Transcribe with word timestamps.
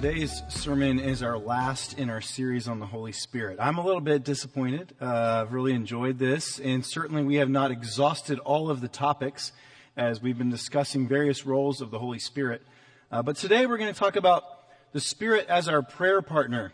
Today's 0.00 0.44
sermon 0.48 1.00
is 1.00 1.24
our 1.24 1.36
last 1.36 1.98
in 1.98 2.08
our 2.08 2.20
series 2.20 2.68
on 2.68 2.78
the 2.78 2.86
Holy 2.86 3.10
Spirit. 3.10 3.58
I'm 3.60 3.78
a 3.78 3.84
little 3.84 4.00
bit 4.00 4.22
disappointed. 4.22 4.94
Uh, 5.02 5.42
I've 5.42 5.52
really 5.52 5.72
enjoyed 5.72 6.20
this, 6.20 6.60
and 6.60 6.86
certainly 6.86 7.24
we 7.24 7.34
have 7.34 7.50
not 7.50 7.72
exhausted 7.72 8.38
all 8.38 8.70
of 8.70 8.80
the 8.80 8.86
topics 8.86 9.50
as 9.96 10.22
we've 10.22 10.38
been 10.38 10.50
discussing 10.50 11.08
various 11.08 11.44
roles 11.44 11.80
of 11.80 11.90
the 11.90 11.98
Holy 11.98 12.20
Spirit. 12.20 12.62
Uh, 13.10 13.22
but 13.22 13.34
today 13.34 13.66
we're 13.66 13.76
going 13.76 13.92
to 13.92 13.98
talk 13.98 14.14
about 14.14 14.44
the 14.92 15.00
Spirit 15.00 15.48
as 15.48 15.68
our 15.68 15.82
prayer 15.82 16.22
partner. 16.22 16.72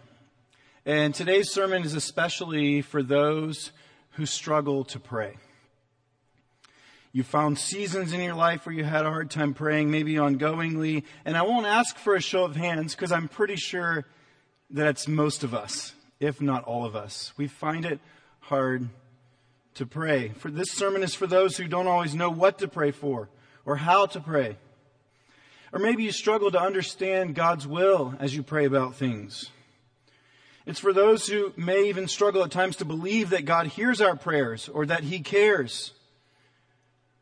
And 0.85 1.15
today's 1.15 1.51
sermon 1.51 1.83
is 1.83 1.95
especially 1.95 2.83
for 2.83 3.03
those 3.03 3.73
who 4.17 4.27
struggle 4.27 4.85
to 4.85 5.01
pray. 5.01 5.39
You 7.15 7.23
found 7.23 7.61
seasons 7.61 8.13
in 8.13 8.21
your 8.21 8.35
life 8.35 8.67
where 8.67 8.75
you 8.75 8.83
had 8.83 9.07
a 9.07 9.09
hard 9.09 9.31
time 9.31 9.55
praying, 9.55 9.89
maybe 9.89 10.15
ongoingly. 10.15 11.05
And 11.25 11.37
I 11.37 11.43
won't 11.43 11.65
ask 11.65 11.97
for 11.97 12.17
a 12.17 12.21
show 12.21 12.43
of 12.43 12.57
hands 12.57 12.97
because 12.97 13.13
I'm 13.13 13.29
pretty 13.29 13.55
sure 13.55 14.05
that 14.71 14.89
it's 14.89 15.07
most 15.07 15.45
of 15.45 15.55
us, 15.55 15.93
if 16.19 16.41
not 16.41 16.65
all 16.65 16.85
of 16.85 16.97
us. 16.97 17.33
We 17.37 17.47
find 17.47 17.85
it 17.87 18.01
hard 18.41 18.89
to 19.75 19.87
pray. 19.87 20.31
For 20.31 20.51
this 20.51 20.73
sermon 20.73 21.05
is 21.05 21.15
for 21.15 21.29
those 21.29 21.57
who 21.57 21.69
don't 21.69 21.87
always 21.87 22.17
know 22.17 22.31
what 22.31 22.59
to 22.59 22.67
pray 22.67 22.91
for 22.91 23.29
or 23.65 23.77
how 23.77 24.07
to 24.07 24.19
pray. 24.19 24.57
Or 25.73 25.79
maybe 25.79 26.03
you 26.03 26.11
struggle 26.11 26.51
to 26.51 26.61
understand 26.61 27.37
God's 27.37 27.65
will 27.65 28.17
as 28.19 28.35
you 28.35 28.43
pray 28.43 28.65
about 28.65 28.97
things. 28.97 29.51
It's 30.67 30.81
for 30.81 30.93
those 30.93 31.29
who 31.29 31.53
may 31.57 31.89
even 31.89 32.09
struggle 32.09 32.43
at 32.43 32.51
times 32.51 32.75
to 32.77 32.85
believe 32.85 33.31
that 33.31 33.45
God 33.45 33.69
hears 33.69 34.01
our 34.01 34.17
prayers 34.17 34.69
or 34.69 34.85
that 34.87 35.05
He 35.05 35.21
cares 35.21 35.93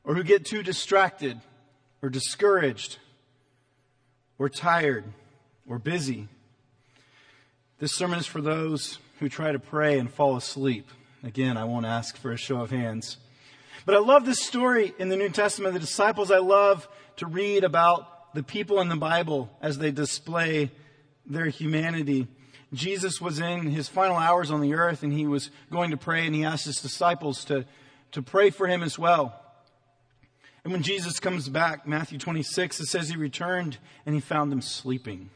or 0.04 0.14
who 0.14 0.22
get 0.22 0.44
too 0.44 0.62
distracted 0.62 1.40
or 2.02 2.08
discouraged 2.08 2.98
or 4.38 4.48
tired 4.48 5.04
or 5.68 5.78
busy. 5.78 6.28
This 7.78 7.92
sermon 7.92 8.18
is 8.18 8.26
for 8.26 8.40
those 8.40 8.98
who 9.18 9.28
try 9.28 9.52
to 9.52 9.58
pray 9.58 9.98
and 9.98 10.12
fall 10.12 10.36
asleep. 10.36 10.88
Again, 11.24 11.56
I 11.56 11.64
won't 11.64 11.86
ask 11.86 12.16
for 12.16 12.32
a 12.32 12.36
show 12.36 12.60
of 12.60 12.70
hands. 12.70 13.16
But 13.84 13.94
I 13.94 13.98
love 13.98 14.24
this 14.24 14.42
story 14.42 14.94
in 14.98 15.08
the 15.08 15.16
New 15.16 15.28
Testament. 15.28 15.74
The 15.74 15.80
disciples, 15.80 16.30
I 16.30 16.38
love 16.38 16.88
to 17.16 17.26
read 17.26 17.64
about 17.64 18.34
the 18.34 18.42
people 18.42 18.80
in 18.80 18.88
the 18.88 18.96
Bible 18.96 19.50
as 19.60 19.78
they 19.78 19.90
display 19.90 20.70
their 21.26 21.46
humanity. 21.46 22.26
Jesus 22.72 23.20
was 23.20 23.38
in 23.38 23.70
his 23.70 23.88
final 23.88 24.16
hours 24.16 24.50
on 24.50 24.60
the 24.60 24.74
earth 24.74 25.02
and 25.02 25.12
he 25.12 25.26
was 25.26 25.50
going 25.70 25.90
to 25.90 25.96
pray 25.96 26.26
and 26.26 26.34
he 26.34 26.44
asked 26.44 26.64
his 26.64 26.80
disciples 26.80 27.44
to, 27.46 27.64
to 28.12 28.22
pray 28.22 28.50
for 28.50 28.66
him 28.66 28.82
as 28.82 28.98
well. 28.98 29.41
And 30.64 30.72
when 30.72 30.82
Jesus 30.82 31.18
comes 31.18 31.48
back, 31.48 31.86
Matthew 31.86 32.18
26, 32.18 32.80
it 32.80 32.86
says 32.86 33.08
he 33.08 33.16
returned 33.16 33.78
and 34.06 34.14
he 34.14 34.20
found 34.20 34.52
them 34.52 34.62
sleeping. 34.62 35.30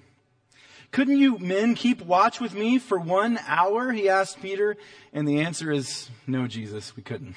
Couldn't 0.92 1.18
you 1.18 1.38
men 1.38 1.74
keep 1.74 2.00
watch 2.00 2.40
with 2.40 2.54
me 2.54 2.78
for 2.78 2.98
one 2.98 3.38
hour? 3.46 3.92
He 3.92 4.08
asked 4.08 4.40
Peter. 4.40 4.76
And 5.12 5.26
the 5.26 5.40
answer 5.40 5.72
is 5.72 6.10
no, 6.26 6.46
Jesus, 6.46 6.96
we 6.96 7.02
couldn't. 7.02 7.34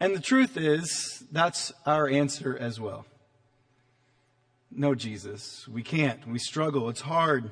And 0.00 0.14
the 0.14 0.20
truth 0.20 0.56
is, 0.56 1.24
that's 1.30 1.72
our 1.86 2.08
answer 2.08 2.56
as 2.58 2.80
well. 2.80 3.06
No, 4.70 4.94
Jesus, 4.94 5.68
we 5.68 5.82
can't. 5.82 6.26
We 6.26 6.38
struggle. 6.38 6.88
It's 6.88 7.02
hard. 7.02 7.50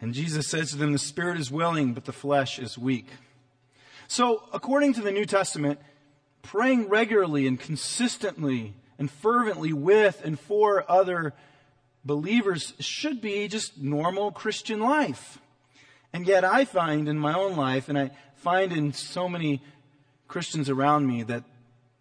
And 0.00 0.14
Jesus 0.14 0.48
says 0.48 0.70
to 0.70 0.76
them, 0.76 0.92
the 0.92 0.98
spirit 0.98 1.40
is 1.40 1.50
willing, 1.50 1.94
but 1.94 2.04
the 2.04 2.12
flesh 2.12 2.58
is 2.58 2.78
weak. 2.78 3.08
So, 4.06 4.44
according 4.52 4.92
to 4.94 5.00
the 5.00 5.10
New 5.10 5.24
Testament, 5.24 5.80
praying 6.42 6.88
regularly 6.88 7.46
and 7.46 7.58
consistently 7.58 8.74
and 8.98 9.10
fervently 9.10 9.72
with 9.72 10.20
and 10.24 10.38
for 10.38 10.84
other 10.90 11.32
believers 12.04 12.74
should 12.78 13.20
be 13.20 13.48
just 13.48 13.78
normal 13.78 14.30
Christian 14.32 14.80
life. 14.80 15.38
And 16.12 16.26
yet 16.26 16.44
I 16.44 16.64
find 16.64 17.08
in 17.08 17.18
my 17.18 17.32
own 17.32 17.56
life, 17.56 17.88
and 17.88 17.98
I 17.98 18.10
find 18.36 18.72
in 18.72 18.92
so 18.92 19.28
many 19.28 19.62
Christians 20.28 20.68
around 20.68 21.06
me, 21.06 21.22
that 21.22 21.44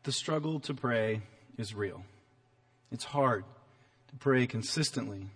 the 0.03 0.12
struggle 0.12 0.59
to 0.62 0.74
pray 0.74 1.22
is 1.57 1.74
real. 1.74 2.03
It's 2.91 3.06
hard 3.06 3.46
to 4.09 4.16
pray 4.18 4.47
consistently. 4.47 5.28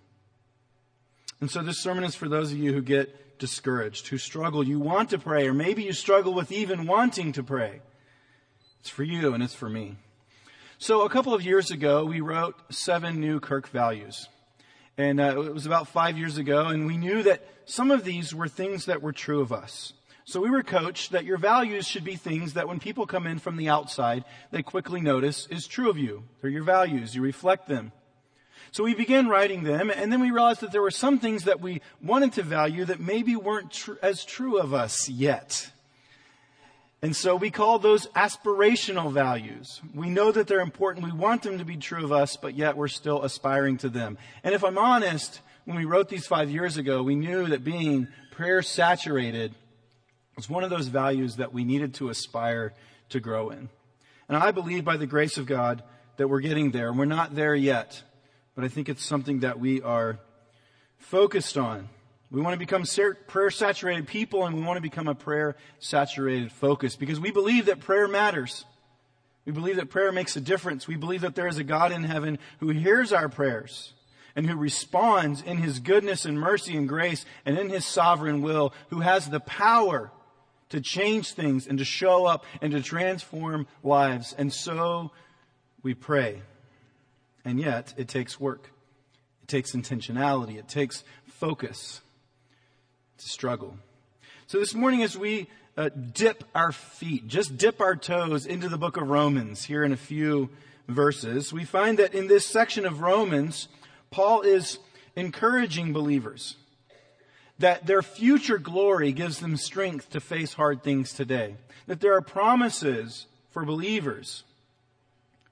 And 1.40 1.50
so 1.50 1.62
this 1.62 1.82
sermon 1.82 2.04
is 2.04 2.16
for 2.16 2.28
those 2.28 2.52
of 2.52 2.58
you 2.58 2.74
who 2.74 2.82
get 2.82 3.38
discouraged, 3.40 4.08
who 4.08 4.18
struggle. 4.18 4.66
You 4.66 4.80
want 4.80 5.10
to 5.12 5.20
pray, 5.20 5.48
or 5.48 5.54
maybe 5.54 5.84
you 5.84 5.94
struggle 5.94 6.34
with 6.34 6.52
even 6.52 6.88
wanting 6.88 7.34
to 7.34 7.44
pray. 7.44 7.82
It's 8.86 8.92
for 8.92 9.04
you 9.04 9.34
and 9.34 9.42
it's 9.42 9.56
for 9.56 9.68
me. 9.68 9.96
So 10.78 11.06
a 11.06 11.10
couple 11.10 11.34
of 11.34 11.42
years 11.42 11.72
ago, 11.72 12.06
we 12.06 12.22
wrote 12.22 12.56
seven 12.70 13.20
new 13.20 13.40
Kirk 13.40 13.68
values. 13.70 14.30
And 14.96 15.20
uh, 15.20 15.42
it 15.42 15.54
was 15.56 15.66
about 15.66 15.88
five 15.88 16.20
years 16.20 16.38
ago, 16.38 16.68
and 16.68 16.86
we 16.86 16.96
knew 16.96 17.24
that 17.24 17.44
some 17.66 17.90
of 17.90 18.04
these 18.04 18.36
were 18.36 18.48
things 18.48 18.86
that 18.86 19.02
were 19.02 19.12
true 19.12 19.42
of 19.42 19.52
us. 19.52 19.94
So 20.26 20.40
we 20.40 20.52
were 20.52 20.62
coached 20.62 21.14
that 21.14 21.26
your 21.26 21.40
values 21.40 21.88
should 21.88 22.04
be 22.04 22.16
things 22.16 22.54
that 22.54 22.68
when 22.68 22.80
people 22.80 23.08
come 23.08 23.26
in 23.26 23.40
from 23.40 23.58
the 23.58 23.70
outside, 23.70 24.24
they 24.52 24.62
quickly 24.62 25.02
notice 25.02 25.48
is 25.48 25.66
true 25.66 25.90
of 25.90 25.98
you. 25.98 26.22
They're 26.40 26.52
your 26.52 26.64
values. 26.64 27.16
You 27.16 27.24
reflect 27.24 27.68
them. 27.68 27.92
So 28.70 28.84
we 28.84 28.94
began 28.94 29.28
writing 29.28 29.64
them, 29.64 29.90
and 29.90 30.12
then 30.12 30.22
we 30.22 30.30
realized 30.30 30.62
that 30.62 30.72
there 30.72 30.84
were 30.84 30.92
some 30.92 31.18
things 31.18 31.46
that 31.46 31.60
we 31.60 31.82
wanted 32.04 32.34
to 32.34 32.44
value 32.44 32.86
that 32.86 33.00
maybe 33.00 33.36
weren't 33.36 33.72
tr- 33.72 33.94
as 34.04 34.24
true 34.24 34.60
of 34.60 34.76
us 34.76 35.10
yet. 35.10 35.72
And 37.02 37.16
so 37.16 37.36
we 37.36 37.52
call 37.52 37.78
those 37.78 38.08
aspirational 38.08 39.12
values. 39.12 39.82
We 39.94 40.10
know 40.10 40.32
that 40.32 40.48
they're 40.48 40.62
important. 40.62 41.06
We 41.06 41.12
want 41.12 41.44
them 41.44 41.60
to 41.60 41.66
be 41.66 41.78
true 41.78 42.04
of 42.04 42.12
us, 42.12 42.36
but 42.36 42.56
yet 42.56 42.78
we're 42.78 42.88
still 42.88 43.24
aspiring 43.24 43.78
to 43.80 43.90
them. 43.90 44.18
And 44.44 44.56
if 44.56 44.64
I'm 44.64 44.78
honest, 44.78 45.42
when 45.66 45.78
we 45.78 45.86
wrote 45.86 46.10
these 46.10 46.26
five 46.26 46.50
years 46.50 46.78
ago, 46.78 47.04
we 47.04 47.16
knew 47.16 47.48
that 47.48 47.64
being 47.64 48.08
prayer 48.32 48.62
saturated 48.62 49.54
was 50.36 50.50
one 50.50 50.64
of 50.64 50.70
those 50.70 50.88
values 50.88 51.36
that 51.38 51.54
we 51.54 51.64
needed 51.64 51.94
to 51.96 52.10
aspire 52.10 52.74
to 53.10 53.20
grow 53.20 53.50
in. 53.50 53.70
And 54.28 54.38
I 54.38 54.52
believe 54.52 54.84
by 54.84 54.98
the 54.98 55.06
grace 55.06 55.38
of 55.38 55.46
God 55.46 55.84
that 56.18 56.28
we're 56.28 56.42
getting 56.42 56.72
there. 56.72 56.92
We're 56.92 57.06
not 57.06 57.36
there 57.36 57.56
yet, 57.56 58.02
but 58.56 58.64
I 58.64 58.68
think 58.68 58.90
it's 58.90 59.06
something 59.06 59.42
that 59.42 59.60
we 59.60 59.82
are 59.82 60.20
focused 60.98 61.58
on. 61.58 61.90
We 62.36 62.42
want 62.42 62.54
to 62.54 62.60
become 62.60 62.84
prayer 63.28 63.50
saturated 63.50 64.08
people 64.08 64.46
and 64.46 64.54
we 64.58 64.62
want 64.62 64.76
to 64.76 64.82
become 64.82 65.08
a 65.08 65.16
prayer 65.16 65.56
saturated 65.80 66.52
focus 66.52 66.98
because 66.98 67.18
we 67.18 67.32
believe 67.32 67.68
that 67.68 67.80
prayer 67.80 68.10
matters. 68.10 68.66
We 69.46 69.54
believe 69.54 69.78
that 69.78 69.90
prayer 69.90 70.12
makes 70.12 70.36
a 70.36 70.42
difference. 70.42 70.86
We 70.86 70.98
believe 70.98 71.22
that 71.22 71.36
there 71.36 71.48
is 71.48 71.60
a 71.60 71.64
God 71.64 71.94
in 71.94 72.04
heaven 72.04 72.38
who 72.60 72.72
hears 72.72 73.14
our 73.14 73.30
prayers 73.30 73.94
and 74.36 74.46
who 74.46 74.58
responds 74.58 75.42
in 75.42 75.60
his 75.60 75.80
goodness 75.80 76.26
and 76.26 76.38
mercy 76.38 76.76
and 76.76 76.90
grace 76.90 77.24
and 77.46 77.58
in 77.58 77.70
his 77.70 77.86
sovereign 77.86 78.42
will, 78.42 78.74
who 78.90 79.00
has 79.00 79.30
the 79.30 79.40
power 79.40 80.12
to 80.68 80.82
change 80.82 81.32
things 81.32 81.68
and 81.68 81.78
to 81.78 81.86
show 81.86 82.26
up 82.26 82.44
and 82.62 82.74
to 82.74 82.82
transform 82.82 83.66
lives. 83.82 84.36
And 84.38 84.52
so 84.52 85.12
we 85.84 85.94
pray. 85.94 86.42
And 87.46 87.62
yet 87.62 87.94
it 87.96 88.10
takes 88.10 88.42
work. 88.42 88.72
It 89.44 89.48
takes 89.48 89.72
intentionality. 89.72 90.58
It 90.58 90.68
takes 90.68 91.06
focus 91.24 92.02
to 93.18 93.28
struggle. 93.28 93.78
So 94.48 94.60
this 94.60 94.74
morning, 94.74 95.04
as 95.04 95.18
we 95.18 95.48
uh, 95.78 95.90
dip 95.90 96.44
our 96.54 96.72
feet, 96.72 97.28
just 97.28 97.58
dip 97.58 97.82
our 97.82 97.96
toes 97.96 98.46
into 98.46 98.70
the 98.70 98.78
book 98.78 98.98
of 98.98 99.10
Romans 99.10 99.66
here 99.66 99.84
in 99.84 99.92
a 99.92 99.98
few 99.98 100.50
verses, 100.88 101.52
we 101.52 101.66
find 101.66 102.00
that 102.00 102.14
in 102.14 102.28
this 102.28 102.46
section 102.46 102.86
of 102.86 103.02
Romans, 103.02 103.68
Paul 104.12 104.42
is 104.42 104.80
encouraging 105.16 105.94
believers 105.94 106.56
that 107.60 107.88
their 107.88 108.02
future 108.02 108.58
glory 108.58 109.12
gives 109.12 109.40
them 109.40 109.58
strength 109.58 110.10
to 110.12 110.20
face 110.20 110.54
hard 110.54 110.84
things 110.84 111.14
today. 111.14 111.56
That 111.88 112.02
there 112.02 112.14
are 112.14 112.22
promises 112.22 113.28
for 113.52 113.64
believers 113.64 114.44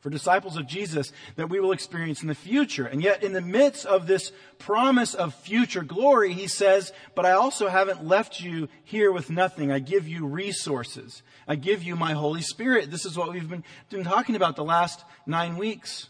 for 0.04 0.10
disciples 0.10 0.58
of 0.58 0.68
Jesus 0.68 1.14
that 1.38 1.50
we 1.50 1.62
will 1.62 1.72
experience 1.72 2.22
in 2.22 2.28
the 2.28 2.36
future. 2.36 2.86
And 2.86 3.02
yet 3.02 3.24
in 3.24 3.32
the 3.32 3.40
midst 3.40 3.86
of 3.86 4.06
this 4.06 4.34
promise 4.60 5.14
of 5.14 5.34
future 5.34 5.82
glory, 5.82 6.34
he 6.34 6.48
says, 6.48 6.92
but 7.16 7.26
I 7.26 7.32
also 7.32 7.70
haven't 7.70 8.06
left 8.06 8.42
you 8.42 8.68
here 8.84 9.14
with 9.14 9.30
nothing. 9.30 9.72
I 9.72 9.80
give 9.80 10.06
you 10.06 10.28
resources. 10.28 11.24
I 11.48 11.56
give 11.56 11.84
you 11.84 11.96
my 11.96 12.12
Holy 12.12 12.42
Spirit. 12.42 12.92
This 12.92 13.06
is 13.06 13.18
what 13.18 13.32
we've 13.32 13.48
been, 13.48 13.64
been 13.90 14.04
talking 14.04 14.36
about 14.36 14.58
the 14.58 14.66
last 14.66 15.06
nine 15.26 15.56
weeks. 15.56 16.10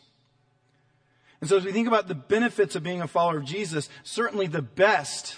And 1.40 1.48
so 1.48 1.58
as 1.58 1.64
we 1.64 1.72
think 1.72 1.88
about 1.88 2.08
the 2.08 2.16
benefits 2.16 2.76
of 2.76 2.82
being 2.82 3.02
a 3.02 3.08
follower 3.08 3.38
of 3.38 3.46
Jesus, 3.46 3.90
certainly 4.02 4.48
the 4.48 4.64
best 4.64 5.38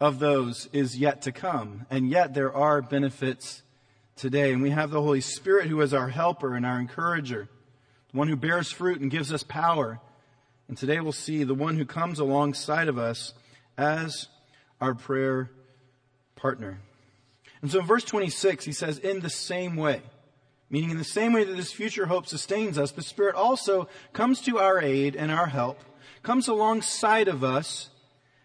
of 0.00 0.18
those 0.18 0.68
is 0.72 0.98
yet 0.98 1.22
to 1.22 1.30
come. 1.30 1.86
And 1.88 2.10
yet 2.10 2.34
there 2.34 2.52
are 2.52 2.82
benefits 2.82 3.62
today. 4.16 4.52
And 4.52 4.60
we 4.60 4.70
have 4.70 4.90
the 4.90 5.02
Holy 5.02 5.20
Spirit 5.20 5.68
who 5.68 5.80
is 5.82 5.94
our 5.94 6.08
helper 6.08 6.56
and 6.56 6.66
our 6.66 6.80
encourager, 6.80 7.48
the 8.10 8.18
one 8.18 8.28
who 8.28 8.36
bears 8.36 8.70
fruit 8.70 9.00
and 9.00 9.10
gives 9.10 9.32
us 9.32 9.42
power. 9.42 10.00
And 10.68 10.76
today 10.76 11.00
we'll 11.00 11.12
see 11.12 11.44
the 11.44 11.54
one 11.54 11.76
who 11.76 11.84
comes 11.84 12.18
alongside 12.18 12.88
of 12.88 12.98
us 12.98 13.34
as 13.78 14.28
our 14.80 14.94
prayer 14.94 15.50
partner. 16.34 16.80
And 17.62 17.70
so 17.70 17.80
in 17.80 17.86
verse 17.86 18.04
26, 18.04 18.64
he 18.64 18.72
says, 18.72 18.98
in 18.98 19.20
the 19.20 19.30
same 19.30 19.76
way, 19.76 20.02
meaning 20.68 20.90
in 20.90 20.98
the 20.98 21.04
same 21.04 21.32
way 21.32 21.44
that 21.44 21.56
this 21.56 21.72
future 21.72 22.06
hope 22.06 22.26
sustains 22.26 22.78
us, 22.78 22.90
the 22.92 23.02
Spirit 23.02 23.34
also 23.34 23.88
comes 24.12 24.40
to 24.42 24.58
our 24.58 24.80
aid 24.80 25.16
and 25.16 25.30
our 25.30 25.46
help, 25.46 25.80
comes 26.22 26.48
alongside 26.48 27.28
of 27.28 27.42
us, 27.42 27.90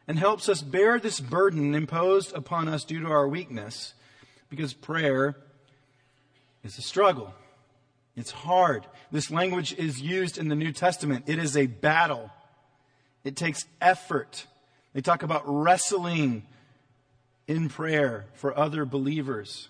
and 0.08 0.18
helps 0.18 0.50
us 0.50 0.62
bear 0.62 1.00
this 1.00 1.20
burden 1.20 1.76
imposed 1.76 2.34
upon 2.34 2.68
us 2.68 2.84
due 2.84 3.00
to 3.00 3.08
our 3.08 3.28
weakness, 3.28 3.94
because 4.50 4.74
prayer 4.74 5.36
is 6.64 6.78
a 6.78 6.82
struggle. 6.82 7.34
It's 8.16 8.32
hard. 8.32 8.86
This 9.12 9.32
language 9.32 9.74
is 9.78 10.02
used 10.02 10.38
in 10.38 10.50
the 10.50 10.56
New 10.56 10.72
Testament. 10.72 11.26
It 11.28 11.40
is 11.40 11.56
a 11.56 11.68
battle. 11.68 12.30
It 13.24 13.36
takes 13.36 13.66
effort. 13.80 14.46
They 14.94 15.02
talk 15.02 15.24
about 15.24 15.44
wrestling 15.46 16.44
in 17.48 17.70
prayer 17.70 18.26
for 18.34 18.58
other 18.58 18.86
believers. 18.86 19.70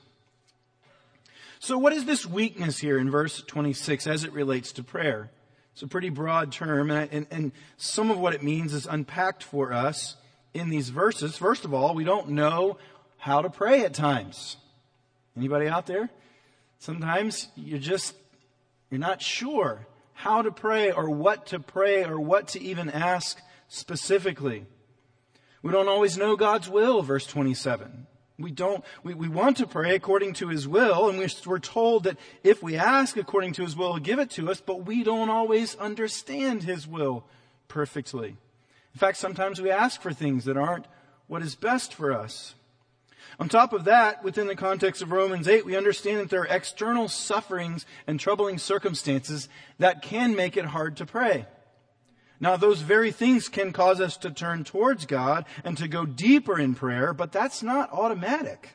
So, 1.60 1.78
what 1.78 1.94
is 1.94 2.06
this 2.06 2.26
weakness 2.26 2.80
here 2.80 2.98
in 2.98 3.12
verse 3.12 3.44
26 3.44 4.08
as 4.08 4.24
it 4.24 4.34
relates 4.34 4.72
to 4.74 4.84
prayer? 4.84 5.30
It's 5.74 5.84
a 5.84 5.88
pretty 5.88 6.10
broad 6.10 6.52
term, 6.52 6.90
and, 6.90 7.12
and, 7.12 7.28
and, 7.30 7.52
some 7.78 8.12
of 8.12 8.20
what 8.20 8.34
it 8.34 8.44
means 8.44 8.74
is 8.74 8.86
unpacked 8.86 9.44
for 9.44 9.72
us 9.72 10.16
in 10.54 10.70
these 10.70 10.90
verses. 10.90 11.38
First 11.38 11.64
of 11.64 11.74
all, 11.74 11.94
we 11.94 12.04
don't 12.04 12.30
know 12.30 12.78
how 13.18 13.42
to 13.42 13.50
pray 13.50 13.86
at 13.86 13.94
times. 13.94 14.58
Anybody 15.38 15.68
out 15.68 15.86
there? 15.86 16.10
Sometimes 16.80 17.48
you're 17.56 17.80
just, 17.80 18.16
you're 18.92 19.00
not 19.00 19.22
sure 19.22 19.88
how 20.14 20.44
to 20.44 20.52
pray 20.52 20.92
or 20.92 21.10
what 21.10 21.48
to 21.48 21.60
pray 21.60 22.04
or 22.04 22.20
what 22.20 22.50
to 22.50 22.62
even 22.62 22.90
ask 22.90 23.42
specifically. 23.68 24.66
We 25.64 25.72
don't 25.72 25.88
always 25.88 26.18
know 26.18 26.36
God's 26.36 26.70
will, 26.70 27.02
verse 27.02 27.26
27. 27.26 28.06
We 28.38 28.52
don't, 28.52 28.84
we, 29.04 29.14
we 29.14 29.28
want 29.28 29.58
to 29.58 29.68
pray 29.68 29.96
according 29.96 30.34
to 30.36 30.50
His 30.50 30.68
will, 30.68 31.10
and 31.10 31.20
we're 31.46 31.60
told 31.60 32.04
that 32.04 32.18
if 32.44 32.62
we 32.62 32.76
ask 32.76 33.16
according 33.18 33.54
to 33.54 33.64
His 33.64 33.76
will, 33.76 33.94
He'll 33.94 34.04
give 34.04 34.20
it 34.20 34.32
to 34.32 34.50
us, 34.52 34.60
but 34.60 34.86
we 34.86 35.04
don't 35.04 35.30
always 35.30 35.76
understand 35.76 36.64
His 36.64 36.88
will 36.88 37.24
perfectly. 37.68 38.38
In 38.94 39.00
fact, 39.00 39.18
sometimes 39.18 39.62
we 39.62 39.72
ask 39.72 40.02
for 40.02 40.12
things 40.12 40.46
that 40.46 40.58
aren't 40.58 40.86
what 41.28 41.42
is 41.42 41.56
best 41.56 41.94
for 41.94 42.12
us. 42.12 42.56
On 43.40 43.50
top 43.50 43.74
of 43.74 43.86
that, 43.86 44.24
within 44.24 44.48
the 44.48 44.56
context 44.56 45.02
of 45.02 45.12
Romans 45.12 45.48
8, 45.48 45.66
we 45.66 45.76
understand 45.76 46.20
that 46.20 46.30
there 46.30 46.42
are 46.42 46.48
external 46.48 47.08
sufferings 47.08 47.86
and 48.08 48.20
troubling 48.20 48.58
circumstances 48.58 49.50
that 49.80 50.02
can 50.02 50.36
make 50.36 50.58
it 50.58 50.66
hard 50.66 50.98
to 50.98 51.06
pray. 51.06 51.46
Now, 52.40 52.58
those 52.58 52.82
very 52.82 53.12
things 53.12 53.50
can 53.50 53.72
cause 53.72 54.02
us 54.02 54.18
to 54.18 54.32
turn 54.32 54.64
towards 54.64 55.06
God 55.06 55.46
and 55.64 55.78
to 55.78 55.88
go 55.88 56.06
deeper 56.06 56.60
in 56.60 56.74
prayer, 56.74 57.14
but 57.14 57.32
that's 57.32 57.62
not 57.62 57.92
automatic. 57.92 58.70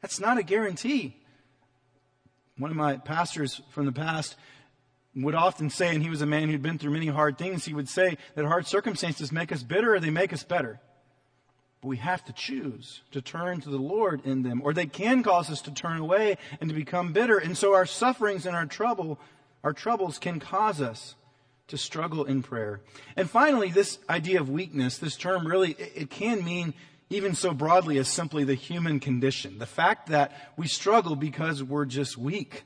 That's 0.00 0.20
not 0.20 0.38
a 0.38 0.42
guarantee. 0.42 1.16
One 2.58 2.70
of 2.70 2.76
my 2.76 2.96
pastors 2.96 3.60
from 3.70 3.86
the 3.86 3.92
past 3.92 4.36
would 5.16 5.34
often 5.34 5.68
say, 5.68 5.94
and 5.94 6.02
he 6.02 6.10
was 6.10 6.22
a 6.22 6.26
man 6.26 6.48
who'd 6.48 6.62
been 6.62 6.78
through 6.78 6.92
many 6.92 7.08
hard 7.08 7.38
things, 7.38 7.64
he 7.64 7.74
would 7.74 7.88
say 7.88 8.16
that 8.34 8.44
hard 8.44 8.66
circumstances 8.66 9.32
make 9.32 9.52
us 9.52 9.62
bitter 9.62 9.94
or 9.94 10.00
they 10.00 10.10
make 10.10 10.32
us 10.32 10.44
better. 10.44 10.80
But 11.82 11.88
we 11.88 11.96
have 11.98 12.24
to 12.26 12.32
choose 12.32 13.02
to 13.10 13.20
turn 13.20 13.60
to 13.60 13.68
the 13.68 13.76
Lord 13.76 14.24
in 14.24 14.42
them, 14.44 14.62
or 14.64 14.72
they 14.72 14.86
can 14.86 15.22
cause 15.22 15.50
us 15.50 15.60
to 15.62 15.72
turn 15.72 15.98
away 15.98 16.38
and 16.60 16.70
to 16.70 16.74
become 16.74 17.12
bitter. 17.12 17.36
And 17.36 17.58
so 17.58 17.74
our 17.74 17.86
sufferings 17.86 18.46
and 18.46 18.54
our 18.54 18.66
trouble, 18.66 19.18
our 19.64 19.72
troubles 19.72 20.18
can 20.18 20.38
cause 20.38 20.80
us 20.80 21.16
to 21.68 21.76
struggle 21.76 22.24
in 22.24 22.42
prayer. 22.42 22.80
And 23.16 23.28
finally, 23.28 23.70
this 23.70 23.98
idea 24.08 24.40
of 24.40 24.48
weakness, 24.48 24.98
this 24.98 25.16
term 25.16 25.46
really, 25.46 25.72
it 25.72 26.08
can 26.08 26.44
mean 26.44 26.74
even 27.10 27.34
so 27.34 27.52
broadly 27.52 27.98
as 27.98 28.08
simply 28.08 28.44
the 28.44 28.54
human 28.54 29.00
condition. 29.00 29.58
The 29.58 29.66
fact 29.66 30.08
that 30.10 30.52
we 30.56 30.68
struggle 30.68 31.16
because 31.16 31.62
we're 31.62 31.84
just 31.84 32.16
weak. 32.16 32.62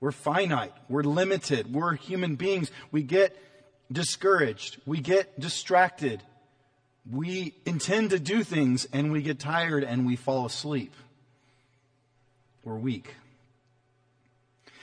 We're 0.00 0.12
finite. 0.12 0.74
We're 0.88 1.02
limited. 1.02 1.72
We're 1.72 1.94
human 1.94 2.34
beings. 2.34 2.70
We 2.90 3.02
get 3.04 3.36
discouraged. 3.90 4.80
We 4.86 4.98
get 5.00 5.38
distracted. 5.38 6.22
We 7.10 7.54
intend 7.66 8.10
to 8.10 8.18
do 8.18 8.42
things 8.42 8.86
and 8.92 9.12
we 9.12 9.22
get 9.22 9.38
tired 9.38 9.84
and 9.84 10.06
we 10.06 10.16
fall 10.16 10.46
asleep. 10.46 10.94
We're 12.64 12.76
weak. 12.76 13.14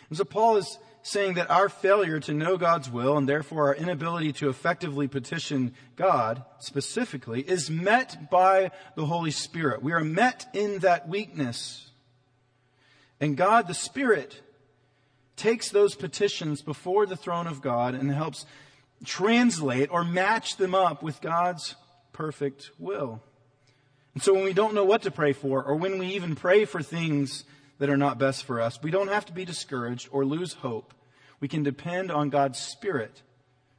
And 0.10 0.18
so 0.18 0.24
Paul 0.24 0.58
is 0.58 0.78
saying 1.04 1.34
that 1.34 1.50
our 1.50 1.68
failure 1.68 2.20
to 2.20 2.34
know 2.34 2.58
God's 2.58 2.90
will 2.90 3.18
and 3.18 3.28
therefore 3.28 3.68
our 3.68 3.76
inability 3.76 4.34
to 4.34 4.50
effectively 4.50 5.08
petition 5.08 5.74
God 5.96 6.44
specifically 6.60 7.42
is 7.42 7.72
met 7.72 8.30
by 8.30 8.72
the 8.96 9.06
Holy 9.06 9.32
Spirit. 9.32 9.82
We 9.82 9.94
are 9.94 10.04
met 10.04 10.48
in 10.54 10.80
that 10.80 11.08
weakness. 11.08 11.90
And 13.20 13.36
God, 13.36 13.68
the 13.68 13.74
Spirit, 13.74 14.42
takes 15.36 15.70
those 15.70 15.96
petitions 15.96 16.62
before 16.62 17.08
the 17.08 17.16
throne 17.16 17.48
of 17.48 17.62
God 17.62 17.96
and 17.96 18.12
helps 18.12 18.46
translate 19.04 19.90
or 19.92 20.04
match 20.04 20.58
them 20.58 20.76
up 20.76 21.02
with 21.02 21.20
God's 21.22 21.76
perfect 22.13 22.72
will. 22.80 23.22
And 24.13 24.22
so 24.22 24.34
when 24.34 24.44
we 24.44 24.54
don't 24.54 24.74
know 24.74 24.84
what 24.84 25.04
to 25.04 25.12
pray 25.12 25.34
for, 25.34 25.63
or 25.63 25.75
when 25.75 25.98
we 25.98 26.08
even 26.08 26.36
pray 26.36 26.66
for 26.66 26.81
things 26.81 27.46
that 27.81 27.90
are 27.90 27.98
not 27.98 28.19
best 28.19 28.44
for 28.44 28.62
us. 28.62 28.80
We 28.84 28.92
don't 28.92 29.08
have 29.08 29.25
to 29.25 29.34
be 29.34 29.44
discouraged 29.44 30.08
or 30.12 30.24
lose 30.24 30.54
hope. 30.54 30.94
We 31.40 31.48
can 31.48 31.63
depend 31.63 32.12
on 32.12 32.30
God's 32.30 32.60
Spirit 32.60 33.24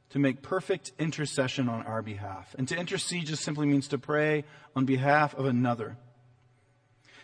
to 0.09 0.19
make 0.19 0.41
perfect 0.41 0.91
intercession 0.99 1.69
on 1.69 1.83
our 1.83 2.01
behalf. 2.01 2.53
And 2.57 2.67
to 2.67 2.77
intercede 2.77 3.27
just 3.27 3.45
simply 3.45 3.65
means 3.65 3.87
to 3.87 3.97
pray 3.97 4.43
on 4.75 4.83
behalf 4.83 5.33
of 5.35 5.45
another. 5.45 5.95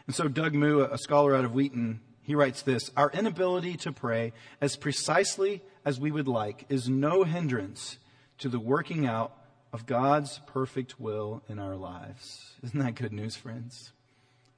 And 0.07 0.15
so 0.15 0.29
Doug 0.29 0.53
Moo, 0.53 0.85
a 0.85 0.97
scholar 0.97 1.35
out 1.35 1.43
of 1.43 1.53
Wheaton, 1.53 1.99
he 2.21 2.33
writes 2.33 2.61
this 2.61 2.91
Our 2.95 3.11
inability 3.11 3.75
to 3.79 3.91
pray 3.91 4.31
as 4.61 4.77
precisely 4.77 5.61
as 5.83 5.99
we 5.99 6.11
would 6.11 6.29
like 6.29 6.65
is 6.69 6.87
no 6.87 7.25
hindrance 7.25 7.97
to 8.37 8.47
the 8.47 8.57
working 8.57 9.05
out 9.05 9.35
of 9.71 9.85
God's 9.85 10.39
perfect 10.47 10.99
will 10.99 11.43
in 11.47 11.59
our 11.59 11.75
lives. 11.75 12.53
Isn't 12.63 12.79
that 12.79 12.95
good 12.95 13.13
news, 13.13 13.35
friends? 13.35 13.91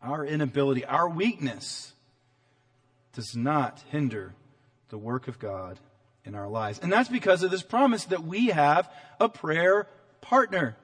Our 0.02 0.26
inability, 0.26 0.86
our 0.86 1.10
weakness, 1.10 1.94
does 3.14 3.36
not 3.36 3.84
hinder 3.90 4.34
the 4.90 4.98
work 4.98 5.28
of 5.28 5.38
God 5.40 5.80
in 6.24 6.36
our 6.36 6.48
lives. 6.48 6.80
And 6.80 6.92
that's 6.92 7.10
because 7.10 7.44
of 7.44 7.52
this 7.52 7.64
promise 7.64 8.06
that 8.06 8.24
we 8.24 8.48
have 8.48 8.90
a 9.20 9.28
prayer 9.28 9.88
partner. 10.22 10.78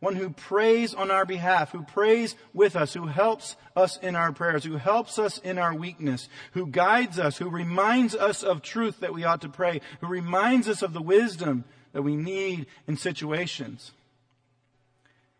One 0.00 0.16
who 0.16 0.30
prays 0.30 0.94
on 0.94 1.12
our 1.12 1.24
behalf, 1.24 1.70
who 1.70 1.84
prays 1.84 2.34
with 2.52 2.74
us, 2.74 2.92
who 2.92 3.06
helps 3.06 3.56
us 3.76 3.98
in 3.98 4.16
our 4.16 4.32
prayers, 4.32 4.64
who 4.64 4.76
helps 4.76 5.18
us 5.18 5.38
in 5.38 5.58
our 5.58 5.72
weakness, 5.72 6.28
who 6.52 6.66
guides 6.66 7.20
us, 7.20 7.36
who 7.36 7.48
reminds 7.48 8.14
us 8.14 8.42
of 8.42 8.62
truth 8.62 9.00
that 9.00 9.14
we 9.14 9.24
ought 9.24 9.42
to 9.42 9.48
pray, 9.48 9.80
who 10.00 10.08
reminds 10.08 10.68
us 10.68 10.82
of 10.82 10.92
the 10.92 11.00
wisdom 11.00 11.64
that 11.92 12.02
we 12.02 12.16
need 12.16 12.66
in 12.86 12.96
situations. 12.96 13.92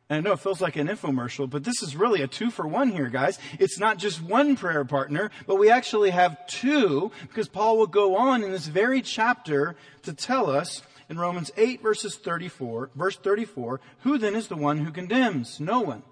And 0.09 0.19
I 0.19 0.29
know 0.29 0.35
it 0.35 0.41
feels 0.41 0.61
like 0.61 0.77
an 0.77 0.89
infomercial, 0.89 1.49
but 1.49 1.65
this 1.65 1.83
is 1.83 1.97
really 1.97 2.21
a 2.21 2.27
two 2.27 2.51
for 2.51 2.67
one 2.67 2.91
here, 2.91 3.09
guys. 3.09 3.39
It's 3.59 3.79
not 3.79 3.97
just 3.97 4.23
one 4.23 4.57
prayer 4.57 4.85
partner, 4.85 5.31
but 5.47 5.57
we 5.57 5.71
actually 5.71 6.11
have 6.11 6.47
two 6.47 7.11
because 7.29 7.49
Paul 7.49 7.79
will 7.79 7.87
go 7.87 8.17
on 8.17 8.43
in 8.43 8.53
this 8.53 8.67
very 8.67 9.01
chapter 9.01 9.75
to 10.03 10.13
tell 10.13 10.51
us 10.51 10.83
in 11.09 11.19
Romans 11.19 11.51
8 11.57 11.83
verses 11.83 12.17
34, 12.17 12.91
verse 12.95 13.17
34, 13.17 13.81
who 14.01 14.19
then 14.19 14.35
is 14.35 14.49
the 14.49 14.57
one 14.57 14.79
who 14.85 14.91
condemns? 14.91 15.59
No 15.61 15.81
one. 15.81 16.03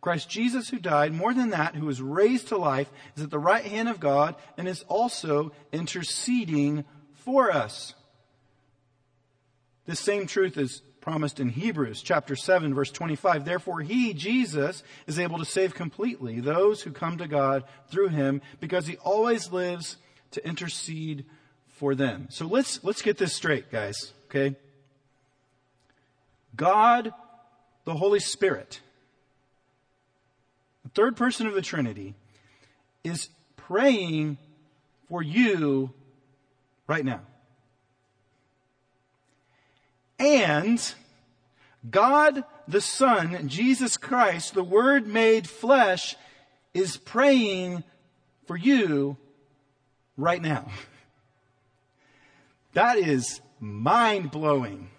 Christ 0.00 0.28
Jesus 0.28 0.68
who 0.68 0.78
died, 0.78 1.12
more 1.12 1.34
than 1.34 1.50
that, 1.50 1.74
who 1.74 1.86
was 1.86 2.00
raised 2.00 2.48
to 2.48 2.56
life, 2.56 2.90
is 3.16 3.22
at 3.22 3.30
the 3.30 3.38
right 3.38 3.64
hand 3.64 3.88
of 3.88 4.00
God 4.00 4.36
and 4.56 4.68
is 4.68 4.84
also 4.88 5.52
interceding 5.72 6.84
for 7.12 7.50
us. 7.50 7.94
This 9.86 10.00
same 10.00 10.26
truth 10.26 10.56
is 10.56 10.82
promised 11.00 11.38
in 11.38 11.50
Hebrews 11.50 12.00
chapter 12.00 12.34
7 12.34 12.74
verse 12.74 12.90
25. 12.90 13.44
Therefore 13.44 13.80
he, 13.80 14.14
Jesus, 14.14 14.82
is 15.06 15.18
able 15.18 15.38
to 15.38 15.44
save 15.44 15.74
completely 15.74 16.40
those 16.40 16.82
who 16.82 16.92
come 16.92 17.18
to 17.18 17.28
God 17.28 17.64
through 17.88 18.08
him 18.08 18.40
because 18.60 18.86
he 18.86 18.96
always 18.96 19.52
lives 19.52 19.98
to 20.30 20.46
intercede 20.46 21.26
for 21.68 21.94
them. 21.94 22.28
So 22.30 22.46
let's, 22.46 22.82
let's 22.82 23.02
get 23.02 23.18
this 23.18 23.34
straight, 23.34 23.70
guys. 23.70 24.12
Okay? 24.26 24.56
God, 26.56 27.12
the 27.84 27.94
Holy 27.94 28.20
Spirit, 28.20 28.80
the 30.84 30.88
third 30.90 31.16
person 31.16 31.46
of 31.46 31.54
the 31.54 31.62
Trinity, 31.62 32.14
is 33.02 33.28
praying 33.56 34.38
for 35.08 35.22
you 35.22 35.92
right 36.86 37.04
now. 37.04 37.20
And 40.18 40.94
God 41.88 42.44
the 42.66 42.80
Son, 42.80 43.48
Jesus 43.48 43.96
Christ, 43.96 44.54
the 44.54 44.64
Word 44.64 45.06
made 45.06 45.48
flesh, 45.48 46.16
is 46.72 46.96
praying 46.96 47.84
for 48.46 48.56
you 48.56 49.16
right 50.16 50.42
now. 50.42 50.70
That 52.74 52.98
is 52.98 53.40
mind 53.60 54.32
blowing. 54.32 54.90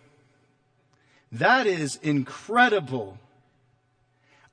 That 1.34 1.68
is 1.68 1.98
incredible. 1.98 3.20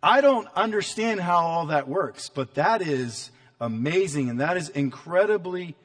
I 0.02 0.20
don't 0.20 0.48
understand 0.56 1.20
how 1.20 1.38
all 1.38 1.66
that 1.66 1.86
works, 1.86 2.28
but 2.28 2.54
that 2.54 2.82
is 2.82 3.30
amazing 3.60 4.28
and 4.28 4.40
that 4.40 4.56
is 4.56 4.68
incredibly 4.70 5.76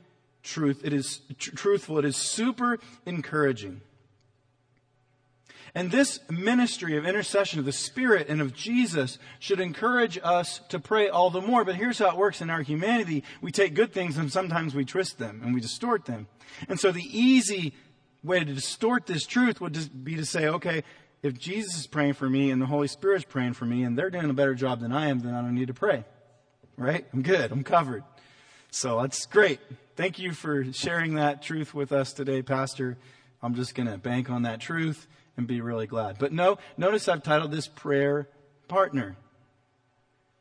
truth. 0.42 0.82
It 0.84 0.94
is 0.94 1.22
tr- 1.38 1.56
truthful. 1.56 2.00
It 2.00 2.06
is 2.06 2.18
super 2.18 2.80
encouraging. 3.06 3.82
And 5.78 5.92
this 5.92 6.20
ministry 6.28 6.98
of 6.98 7.06
intercession 7.06 7.60
of 7.60 7.66
the 7.66 7.72
Spirit 7.72 8.30
and 8.30 8.42
of 8.42 8.52
Jesus 8.52 9.20
should 9.38 9.60
encourage 9.60 10.18
us 10.24 10.60
to 10.70 10.80
pray 10.80 11.08
all 11.08 11.30
the 11.30 11.40
more. 11.40 11.64
But 11.64 11.76
here's 11.76 12.00
how 12.00 12.10
it 12.10 12.18
works 12.18 12.42
in 12.42 12.50
our 12.50 12.64
humanity. 12.64 13.24
We 13.42 13.52
take 13.52 13.76
good 13.76 13.94
things 13.94 14.18
and 14.18 14.32
sometimes 14.32 14.74
we 14.74 14.86
twist 14.86 15.20
them 15.20 15.40
and 15.44 15.54
we 15.54 15.62
distort 15.62 16.06
them. 16.06 16.26
And 16.68 16.80
so 16.80 16.92
the 16.92 17.04
easy 17.04 17.76
way 18.24 18.40
to 18.40 18.46
distort 18.56 19.06
this 19.06 19.28
truth 19.28 19.62
would 19.62 20.04
be 20.04 20.16
to 20.16 20.26
say, 20.26 20.48
okay, 20.48 20.84
if 21.22 21.38
Jesus 21.38 21.82
is 21.82 21.86
praying 21.86 22.14
for 22.14 22.28
me 22.28 22.50
and 22.50 22.60
the 22.60 22.66
Holy 22.66 22.88
Spirit's 22.88 23.26
praying 23.26 23.54
for 23.54 23.66
me 23.66 23.84
and 23.84 23.96
they're 23.96 24.10
doing 24.10 24.32
a 24.32 24.34
better 24.34 24.56
job 24.56 24.80
than 24.80 24.92
I 24.92 25.10
am, 25.10 25.20
then 25.20 25.36
I 25.36 25.42
don't 25.42 25.54
need 25.54 25.68
to 25.68 25.76
pray. 25.76 26.06
Right? 26.76 27.06
I'm 27.14 27.22
good. 27.22 27.52
I'm 27.52 27.64
covered. 27.64 28.04
So 28.72 29.00
that's 29.00 29.28
great. 29.28 29.60
Thank 29.96 30.18
you 30.18 30.34
for 30.34 30.74
sharing 30.74 31.14
that 31.18 31.44
truth 31.44 31.76
with 31.76 31.92
us 31.92 32.14
today, 32.14 32.42
Pastor. 32.42 32.98
I'm 33.44 33.54
just 33.54 33.76
going 33.76 33.88
to 33.88 34.00
bank 34.00 34.32
on 34.32 34.42
that 34.42 34.60
truth 34.60 35.06
and 35.38 35.48
be 35.48 35.62
really 35.62 35.88
glad. 35.88 36.18
But 36.20 36.34
no, 36.34 36.58
notice 36.78 37.08
I've 37.08 37.24
titled 37.24 37.52
this 37.52 37.68
prayer 37.68 38.28
partner. 38.68 39.16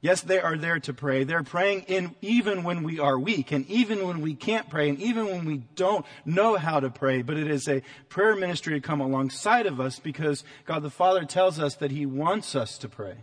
Yes, 0.00 0.20
they 0.20 0.40
are 0.40 0.56
there 0.56 0.78
to 0.80 0.94
pray. 0.94 1.24
They're 1.24 1.42
praying 1.42 1.82
in 1.82 2.14
even 2.20 2.64
when 2.64 2.82
we 2.82 3.00
are 3.00 3.18
weak 3.18 3.50
and 3.50 3.68
even 3.68 4.06
when 4.06 4.20
we 4.20 4.34
can't 4.34 4.68
pray 4.68 4.88
and 4.88 5.00
even 5.00 5.26
when 5.26 5.44
we 5.44 5.58
don't 5.74 6.04
know 6.24 6.56
how 6.56 6.80
to 6.80 6.90
pray. 6.90 7.22
But 7.22 7.36
it 7.38 7.50
is 7.50 7.68
a 7.68 7.82
prayer 8.08 8.36
ministry 8.36 8.74
to 8.74 8.86
come 8.86 9.00
alongside 9.00 9.66
of 9.66 9.80
us 9.80 9.98
because 9.98 10.44
God 10.64 10.82
the 10.82 10.90
Father 10.90 11.24
tells 11.24 11.58
us 11.58 11.74
that 11.76 11.90
He 11.90 12.06
wants 12.06 12.54
us 12.54 12.78
to 12.78 12.88
pray 12.88 13.16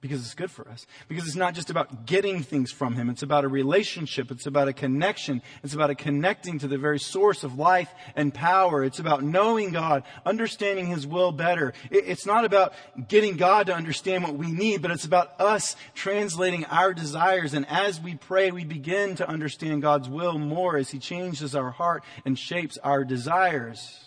because 0.00 0.20
it's 0.20 0.34
good 0.34 0.50
for 0.50 0.68
us. 0.68 0.86
Because 1.08 1.26
it's 1.26 1.36
not 1.36 1.54
just 1.54 1.70
about 1.70 2.06
getting 2.06 2.42
things 2.42 2.70
from 2.70 2.94
Him. 2.94 3.08
It's 3.08 3.22
about 3.22 3.44
a 3.44 3.48
relationship. 3.48 4.30
It's 4.30 4.46
about 4.46 4.68
a 4.68 4.72
connection. 4.72 5.42
It's 5.64 5.74
about 5.74 5.90
a 5.90 5.94
connecting 5.94 6.58
to 6.58 6.68
the 6.68 6.78
very 6.78 6.98
source 6.98 7.44
of 7.44 7.58
life 7.58 7.92
and 8.14 8.32
power. 8.32 8.84
It's 8.84 8.98
about 8.98 9.24
knowing 9.24 9.72
God, 9.72 10.04
understanding 10.24 10.86
His 10.86 11.06
will 11.06 11.32
better. 11.32 11.72
It's 11.90 12.26
not 12.26 12.44
about 12.44 12.74
getting 13.08 13.36
God 13.36 13.66
to 13.66 13.74
understand 13.74 14.22
what 14.22 14.34
we 14.34 14.52
need, 14.52 14.82
but 14.82 14.90
it's 14.90 15.06
about 15.06 15.40
us 15.40 15.76
translating 15.94 16.66
our 16.66 16.92
desires. 16.92 17.54
And 17.54 17.66
as 17.68 18.00
we 18.00 18.14
pray, 18.14 18.50
we 18.50 18.64
begin 18.64 19.16
to 19.16 19.28
understand 19.28 19.82
God's 19.82 20.08
will 20.08 20.38
more 20.38 20.76
as 20.76 20.90
He 20.90 20.98
changes 20.98 21.54
our 21.54 21.70
heart 21.70 22.04
and 22.24 22.38
shapes 22.38 22.76
our 22.84 23.02
desires. 23.02 24.04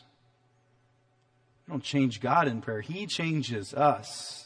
We 1.68 1.72
don't 1.72 1.84
change 1.84 2.22
God 2.22 2.48
in 2.48 2.62
prayer. 2.62 2.82
He 2.82 3.08
changes 3.08 3.74
us. 3.74 4.39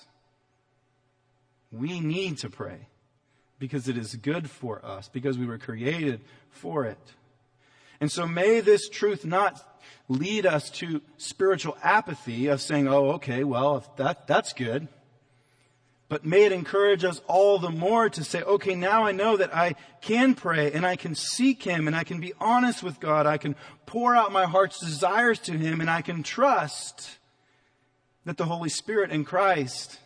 We 1.73 1.99
need 1.99 2.37
to 2.39 2.49
pray 2.49 2.87
because 3.57 3.87
it 3.87 3.97
is 3.97 4.15
good 4.15 4.49
for 4.49 4.85
us, 4.85 5.09
because 5.09 5.37
we 5.37 5.45
were 5.45 5.57
created 5.57 6.21
for 6.51 6.85
it. 6.85 6.99
And 7.99 8.11
so 8.11 8.27
may 8.27 8.59
this 8.59 8.89
truth 8.89 9.25
not 9.25 9.81
lead 10.09 10.45
us 10.45 10.69
to 10.69 11.01
spiritual 11.17 11.77
apathy 11.81 12.47
of 12.47 12.61
saying, 12.61 12.87
oh, 12.87 13.11
okay, 13.11 13.43
well, 13.43 13.83
that, 13.97 14.27
that's 14.27 14.53
good. 14.53 14.87
But 16.09 16.25
may 16.25 16.43
it 16.43 16.51
encourage 16.51 17.03
us 17.03 17.21
all 17.27 17.57
the 17.57 17.71
more 17.71 18.09
to 18.09 18.23
say, 18.23 18.43
okay, 18.43 18.75
now 18.75 19.05
I 19.05 19.13
know 19.13 19.37
that 19.37 19.55
I 19.55 19.75
can 20.01 20.35
pray 20.35 20.71
and 20.71 20.85
I 20.85 20.95
can 20.95 21.15
seek 21.15 21.63
Him 21.63 21.87
and 21.87 21.95
I 21.95 22.03
can 22.03 22.19
be 22.19 22.33
honest 22.39 22.83
with 22.83 22.99
God. 22.99 23.25
I 23.25 23.37
can 23.37 23.55
pour 23.85 24.15
out 24.15 24.31
my 24.31 24.45
heart's 24.45 24.79
desires 24.79 25.39
to 25.39 25.53
Him 25.53 25.81
and 25.81 25.89
I 25.89 26.01
can 26.01 26.21
trust 26.21 27.17
that 28.25 28.37
the 28.37 28.45
Holy 28.45 28.69
Spirit 28.69 29.09
and 29.09 29.25
Christ 29.25 29.97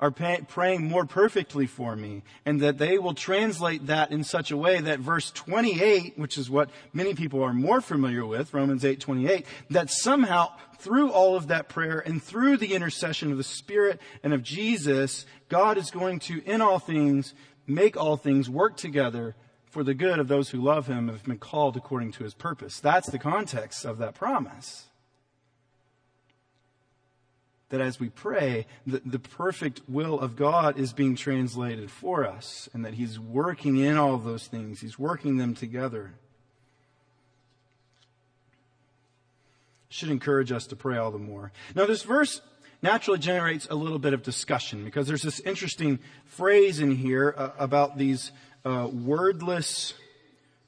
are 0.00 0.10
pay, 0.10 0.40
praying 0.46 0.84
more 0.84 1.04
perfectly 1.04 1.66
for 1.66 1.96
me 1.96 2.22
and 2.44 2.60
that 2.60 2.78
they 2.78 2.98
will 2.98 3.14
translate 3.14 3.86
that 3.86 4.10
in 4.10 4.22
such 4.24 4.50
a 4.50 4.56
way 4.56 4.80
that 4.80 5.00
verse 5.00 5.30
28 5.32 6.18
which 6.18 6.38
is 6.38 6.48
what 6.48 6.70
many 6.92 7.14
people 7.14 7.42
are 7.42 7.52
more 7.52 7.80
familiar 7.80 8.24
with 8.24 8.54
romans 8.54 8.84
8 8.84 9.00
28 9.00 9.46
that 9.70 9.90
somehow 9.90 10.52
through 10.78 11.10
all 11.10 11.34
of 11.34 11.48
that 11.48 11.68
prayer 11.68 11.98
and 11.98 12.22
through 12.22 12.56
the 12.56 12.74
intercession 12.74 13.32
of 13.32 13.38
the 13.38 13.44
spirit 13.44 14.00
and 14.22 14.32
of 14.32 14.42
jesus 14.42 15.26
god 15.48 15.76
is 15.76 15.90
going 15.90 16.18
to 16.20 16.42
in 16.44 16.60
all 16.60 16.78
things 16.78 17.34
make 17.66 17.96
all 17.96 18.16
things 18.16 18.48
work 18.48 18.76
together 18.76 19.34
for 19.66 19.84
the 19.84 19.94
good 19.94 20.18
of 20.18 20.28
those 20.28 20.50
who 20.50 20.60
love 20.60 20.86
him 20.86 21.08
and 21.08 21.10
have 21.10 21.24
been 21.24 21.38
called 21.38 21.76
according 21.76 22.10
to 22.10 22.24
his 22.24 22.32
purpose. 22.32 22.80
That's 22.80 23.10
the 23.10 23.18
context 23.18 23.84
of 23.84 23.98
that 23.98 24.14
promise 24.14 24.87
that 27.70 27.80
as 27.80 28.00
we 28.00 28.08
pray, 28.08 28.66
the, 28.86 29.02
the 29.04 29.18
perfect 29.18 29.82
will 29.88 30.18
of 30.18 30.36
God 30.36 30.78
is 30.78 30.92
being 30.92 31.16
translated 31.16 31.90
for 31.90 32.26
us, 32.26 32.68
and 32.72 32.84
that 32.84 32.94
He's 32.94 33.18
working 33.18 33.76
in 33.76 33.96
all 33.96 34.14
of 34.14 34.24
those 34.24 34.46
things. 34.46 34.80
He's 34.80 34.98
working 34.98 35.36
them 35.36 35.54
together. 35.54 36.14
Should 39.90 40.10
encourage 40.10 40.52
us 40.52 40.66
to 40.68 40.76
pray 40.76 40.96
all 40.96 41.10
the 41.10 41.18
more. 41.18 41.52
Now, 41.74 41.86
this 41.86 42.02
verse 42.02 42.40
naturally 42.80 43.18
generates 43.18 43.66
a 43.70 43.74
little 43.74 43.98
bit 43.98 44.12
of 44.12 44.22
discussion 44.22 44.84
because 44.84 45.06
there's 45.06 45.22
this 45.22 45.40
interesting 45.40 45.98
phrase 46.26 46.80
in 46.80 46.92
here 46.92 47.34
uh, 47.36 47.50
about 47.58 47.98
these 47.98 48.32
uh, 48.64 48.88
wordless 48.90 49.94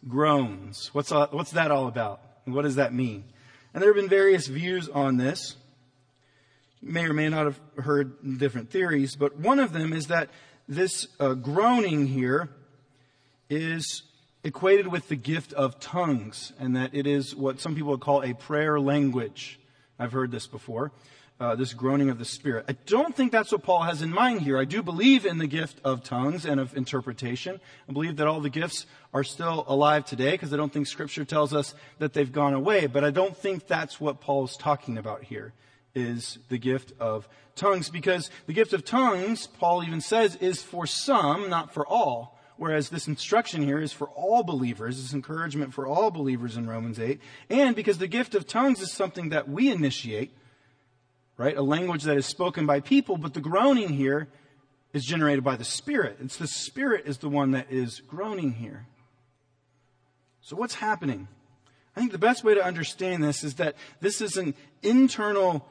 groans. 0.09 0.91
What's, 0.93 1.13
uh, 1.13 1.29
what's 1.31 1.53
that 1.53 1.71
all 1.71 1.87
about? 1.87 2.21
And 2.47 2.55
what 2.55 2.63
does 2.63 2.77
that 2.77 2.93
mean? 2.93 3.25
And 3.73 3.83
there 3.83 3.91
have 3.91 3.97
been 3.97 4.09
various 4.09 4.47
views 4.47 4.89
on 4.89 5.17
this 5.17 5.57
may 6.83 7.05
or 7.05 7.13
may 7.13 7.29
not 7.29 7.47
have 7.47 7.61
heard 7.77 8.39
different 8.39 8.71
theories, 8.71 9.17
but 9.17 9.37
one 9.37 9.59
of 9.59 9.73
them 9.73 9.93
is 9.93 10.07
that 10.07 10.31
this 10.69 11.09
uh, 11.19 11.35
groaning 11.35 12.07
here 12.07 12.49
is 13.49 14.03
equated 14.45 14.87
with 14.87 15.09
the 15.09 15.17
gift 15.17 15.53
of 15.53 15.79
tongues, 15.81 16.53
and 16.59 16.75
that 16.77 16.95
it 16.95 17.07
is 17.07 17.35
what 17.37 17.61
some 17.61 17.75
people 17.75 17.91
would 17.91 18.01
call 18.01 18.23
a 18.23 18.33
prayer 18.33 18.81
language. 18.81 19.59
I've 19.99 20.13
heard 20.13 20.31
this 20.31 20.47
before. 20.47 20.93
Uh, 21.39 21.55
this 21.55 21.73
groaning 21.73 22.11
of 22.11 22.19
the 22.19 22.25
Spirit. 22.27 22.67
I 22.69 22.73
don't 22.85 23.17
think 23.17 23.33
that's 23.33 23.51
what 23.51 23.63
Paul 23.63 23.81
has 23.85 24.03
in 24.03 24.13
mind 24.13 24.43
here. 24.43 24.59
I 24.59 24.67
do 24.67 24.83
believe 24.83 25.25
in 25.25 25.39
the 25.39 25.47
gift 25.47 25.81
of 25.83 26.05
tongues 26.05 26.45
and 26.45 26.61
of 26.61 26.77
interpretation. 26.77 27.59
I 27.89 27.93
believe 27.93 28.17
that 28.17 28.27
all 28.27 28.41
the 28.41 28.51
gifts 28.51 28.85
are 29.15 29.25
still 29.25 29.65
alive 29.67 30.05
today 30.05 30.33
because 30.33 30.53
I 30.53 30.59
don't 30.59 30.71
think 30.71 30.87
Scripture 30.87 31.25
tells 31.25 31.55
us 31.55 31.75
that 31.99 32.13
they've 32.13 32.31
gone 32.31 32.53
away, 32.53 32.89
but 32.89 33.05
I 33.05 33.11
don't 33.11 33.35
think 33.35 33.67
that's 33.67 33.99
what 33.99 34.21
Paul 34.21 34.45
is 34.45 34.57
talking 34.59 34.99
about 34.99 35.25
here 35.25 35.55
is 35.95 36.39
the 36.49 36.59
gift 36.59 36.93
of 37.01 37.29
tongues 37.57 37.91
because 37.91 38.31
the 38.47 38.53
gift 38.53 38.73
of 38.73 38.85
tongues, 38.85 39.47
Paul 39.47 39.85
even 39.85 40.01
says, 40.01 40.37
is 40.37 40.63
for 40.63 40.87
some, 40.87 41.51
not 41.51 41.73
for 41.73 41.87
all. 41.87 42.39
Whereas 42.57 42.91
this 42.91 43.09
instruction 43.09 43.63
here 43.63 43.79
is 43.79 43.93
for 43.93 44.09
all 44.09 44.43
believers, 44.43 45.01
this 45.01 45.15
encouragement 45.15 45.73
for 45.73 45.87
all 45.87 46.11
believers 46.11 46.59
in 46.59 46.69
Romans 46.69 47.01
8. 47.01 47.19
And 47.49 47.75
because 47.75 47.97
the 47.97 48.07
gift 48.07 48.35
of 48.35 48.47
tongues 48.47 48.83
is 48.83 48.93
something 48.93 49.31
that 49.31 49.49
we 49.49 49.71
initiate, 49.71 50.37
right? 51.39 51.57
A 51.57 51.63
language 51.63 52.03
that 52.03 52.19
is 52.19 52.27
spoken 52.27 52.67
by 52.67 52.81
people, 52.81 53.17
but 53.17 53.33
the 53.33 53.41
groaning 53.41 53.89
here 53.89 54.29
is 54.93 55.07
generated 55.07 55.43
by 55.43 55.57
the 55.57 55.65
Spirit. 55.65 56.19
It's 56.21 56.37
the 56.37 56.47
Spirit 56.47 57.05
is 57.07 57.19
the 57.19 57.31
one 57.31 57.53
that 57.53 57.71
is 57.71 58.01
groaning 58.01 58.53
here. 58.53 58.87
So 60.43 60.55
what's 60.55 60.75
happening? 60.75 61.29
I 61.97 62.01
think 62.01 62.13
the 62.13 62.19
best 62.19 62.45
way 62.45 62.55
to 62.55 62.63
understand 62.63 63.23
this 63.23 63.43
is 63.43 63.55
that 63.55 63.77
this 64.01 64.21
is 64.21 64.37
an 64.37 64.55
internal 64.83 65.67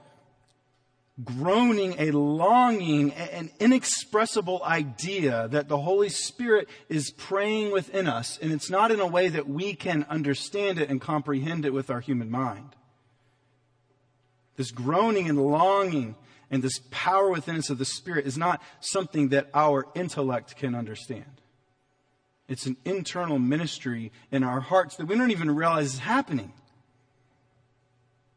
groaning, 1.24 1.96
a 2.00 2.12
longing, 2.12 3.12
an 3.14 3.50
inexpressible 3.60 4.62
idea 4.64 5.48
that 5.50 5.68
the 5.68 5.78
Holy 5.78 6.10
Spirit 6.10 6.70
is 6.88 7.12
praying 7.12 7.72
within 7.72 8.08
us. 8.08 8.38
And 8.42 8.52
it's 8.52 8.70
not 8.70 8.92
in 8.92 9.00
a 9.00 9.08
way 9.08 9.30
that 9.30 9.48
we 9.48 9.74
can 9.74 10.06
understand 10.10 10.80
it 10.80 10.90
and 10.90 11.02
comprehend 11.02 11.66
it 11.66 11.74
with 11.74 11.90
our 11.90 12.00
human 12.00 12.30
mind. 12.30 12.76
This 14.56 14.72
groaning 14.72 15.30
and 15.30 15.42
longing 15.42 16.16
and 16.52 16.62
this 16.64 16.82
power 16.92 17.30
within 17.30 17.58
us 17.58 17.70
of 17.70 17.78
the 17.78 17.86
Spirit 17.86 18.26
is 18.26 18.38
not 18.38 18.62
something 18.80 19.30
that 19.30 19.50
our 19.54 19.86
intellect 19.96 20.56
can 20.56 20.76
understand. 20.76 21.42
It's 22.48 22.66
an 22.66 22.78
internal 22.84 23.38
ministry 23.38 24.12
in 24.32 24.44
our 24.44 24.60
hearts 24.60 24.96
that 24.96 25.06
we 25.06 25.16
don't 25.16 25.32
even 25.32 25.52
realize 25.52 25.94
is 25.94 26.00
happening. 26.00 26.52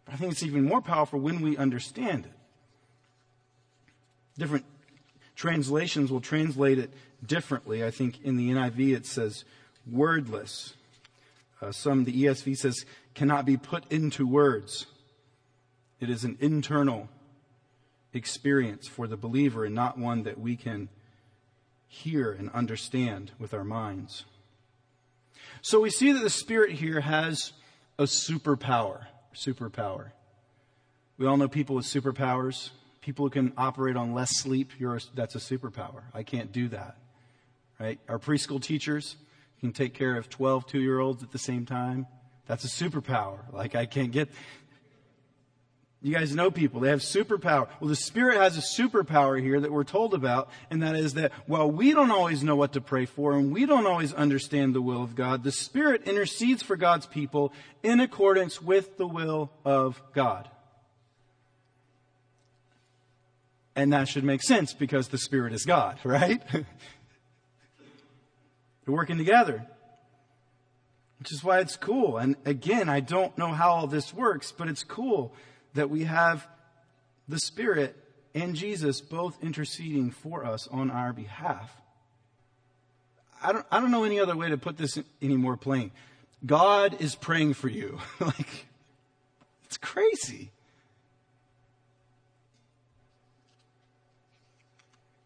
But 0.04 0.14
I 0.14 0.16
think 0.18 0.32
it's 0.32 0.42
even 0.42 0.64
more 0.64 0.82
powerful 0.82 1.18
when 1.18 1.40
we 1.40 1.56
understand 1.56 2.26
it. 2.26 2.32
Different 4.38 4.64
translations 5.36 6.10
will 6.10 6.20
translate 6.20 6.78
it 6.78 6.90
differently. 7.24 7.84
I 7.84 7.90
think 7.90 8.22
in 8.22 8.36
the 8.36 8.50
NIV 8.50 8.96
it 8.96 9.06
says 9.06 9.44
wordless. 9.90 10.74
Uh, 11.60 11.72
some, 11.72 12.04
the 12.04 12.24
ESV 12.24 12.56
says, 12.56 12.84
cannot 13.14 13.44
be 13.44 13.56
put 13.56 13.90
into 13.90 14.26
words. 14.26 14.86
It 16.00 16.10
is 16.10 16.24
an 16.24 16.36
internal 16.40 17.08
experience 18.12 18.88
for 18.88 19.06
the 19.06 19.16
believer 19.16 19.64
and 19.64 19.74
not 19.74 19.98
one 19.98 20.24
that 20.24 20.38
we 20.38 20.56
can 20.56 20.88
hear 21.86 22.32
and 22.32 22.50
understand 22.50 23.30
with 23.38 23.54
our 23.54 23.64
minds. 23.64 24.24
So 25.60 25.80
we 25.80 25.90
see 25.90 26.12
that 26.12 26.22
the 26.22 26.30
Spirit 26.30 26.72
here 26.72 27.00
has 27.00 27.52
a 27.98 28.04
superpower. 28.04 29.06
Superpower. 29.34 30.10
We 31.18 31.26
all 31.26 31.36
know 31.36 31.48
people 31.48 31.76
with 31.76 31.84
superpowers. 31.84 32.70
People 33.02 33.26
who 33.26 33.30
can 33.30 33.52
operate 33.58 33.96
on 33.96 34.14
less 34.14 34.30
sleep. 34.38 34.70
A, 34.80 35.00
that's 35.14 35.34
a 35.34 35.38
superpower. 35.38 36.04
I 36.14 36.22
can't 36.22 36.52
do 36.52 36.68
that. 36.68 36.96
Right? 37.78 37.98
Our 38.08 38.18
preschool 38.18 38.62
teachers 38.62 39.16
can 39.60 39.72
take 39.72 39.92
care 39.92 40.16
of 40.16 40.30
12 40.30 40.66
two 40.66 40.80
year 40.80 41.00
olds 41.00 41.22
at 41.22 41.32
the 41.32 41.38
same 41.38 41.66
time. 41.66 42.06
That's 42.46 42.64
a 42.64 42.68
superpower. 42.68 43.40
Like 43.52 43.74
I 43.74 43.86
can't 43.86 44.12
get, 44.12 44.28
you 46.00 46.14
guys 46.14 46.34
know 46.34 46.50
people, 46.50 46.80
they 46.80 46.90
have 46.90 47.00
superpower. 47.00 47.68
Well, 47.80 47.88
the 47.88 47.96
Spirit 47.96 48.38
has 48.38 48.56
a 48.56 48.82
superpower 48.82 49.40
here 49.40 49.60
that 49.60 49.72
we're 49.72 49.84
told 49.84 50.14
about, 50.14 50.48
and 50.70 50.82
that 50.82 50.94
is 50.96 51.14
that 51.14 51.32
while 51.46 51.70
we 51.70 51.92
don't 51.92 52.10
always 52.10 52.42
know 52.42 52.56
what 52.56 52.72
to 52.72 52.80
pray 52.80 53.06
for 53.06 53.32
and 53.32 53.52
we 53.52 53.66
don't 53.66 53.86
always 53.86 54.12
understand 54.12 54.74
the 54.74 54.82
will 54.82 55.02
of 55.02 55.14
God, 55.14 55.42
the 55.44 55.52
Spirit 55.52 56.08
intercedes 56.08 56.62
for 56.62 56.76
God's 56.76 57.06
people 57.06 57.52
in 57.82 58.00
accordance 58.00 58.60
with 58.60 58.96
the 58.96 59.06
will 59.06 59.50
of 59.64 60.02
God. 60.12 60.48
And 63.74 63.92
that 63.92 64.08
should 64.08 64.24
make 64.24 64.42
sense 64.42 64.74
because 64.74 65.08
the 65.08 65.18
Spirit 65.18 65.52
is 65.52 65.64
God, 65.64 65.98
right? 66.04 66.42
They're 66.52 66.64
working 68.86 69.18
together. 69.18 69.66
Which 71.18 71.32
is 71.32 71.44
why 71.44 71.60
it's 71.60 71.76
cool. 71.76 72.18
And 72.18 72.36
again, 72.44 72.88
I 72.88 73.00
don't 73.00 73.36
know 73.38 73.52
how 73.52 73.70
all 73.70 73.86
this 73.86 74.12
works, 74.12 74.50
but 74.50 74.68
it's 74.68 74.82
cool 74.82 75.32
that 75.74 75.88
we 75.88 76.04
have 76.04 76.46
the 77.28 77.38
Spirit 77.38 77.96
and 78.34 78.56
Jesus 78.56 79.00
both 79.00 79.42
interceding 79.42 80.10
for 80.10 80.44
us 80.44 80.66
on 80.68 80.90
our 80.90 81.12
behalf. 81.12 81.70
I 83.42 83.52
don't, 83.52 83.66
I 83.70 83.80
don't 83.80 83.90
know 83.90 84.04
any 84.04 84.20
other 84.20 84.36
way 84.36 84.48
to 84.48 84.58
put 84.58 84.76
this 84.76 84.98
any 85.20 85.36
more 85.36 85.56
plain. 85.56 85.90
God 86.44 87.00
is 87.00 87.14
praying 87.14 87.54
for 87.54 87.68
you. 87.68 87.98
like, 88.20 88.66
it's 89.64 89.76
crazy. 89.76 90.50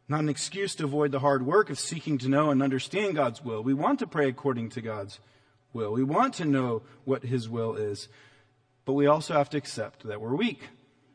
Not 0.09 0.21
an 0.21 0.29
excuse 0.29 0.75
to 0.77 0.85
avoid 0.85 1.11
the 1.11 1.19
hard 1.19 1.45
work 1.45 1.69
of 1.69 1.79
seeking 1.79 2.19
to 2.19 2.29
know 2.29 2.51
and 2.51 2.63
understand 2.63 3.17
God's 3.17 3.45
will. 3.45 3.63
We 3.63 3.75
want 3.75 3.99
to 3.99 4.07
pray 4.07 4.29
according 4.29 4.71
to 4.71 4.81
God's 4.81 5.19
will. 5.73 5.93
We 5.93 6.05
want 6.05 6.35
to 6.35 6.45
know 6.45 6.83
what 7.05 7.25
His 7.25 7.49
will 7.49 7.75
is. 7.75 8.09
But 8.85 8.93
we 8.93 9.07
also 9.07 9.35
have 9.35 9.51
to 9.51 9.59
accept 9.59 10.05
that 10.05 10.21
we're 10.21 10.37
weak. 10.37 10.63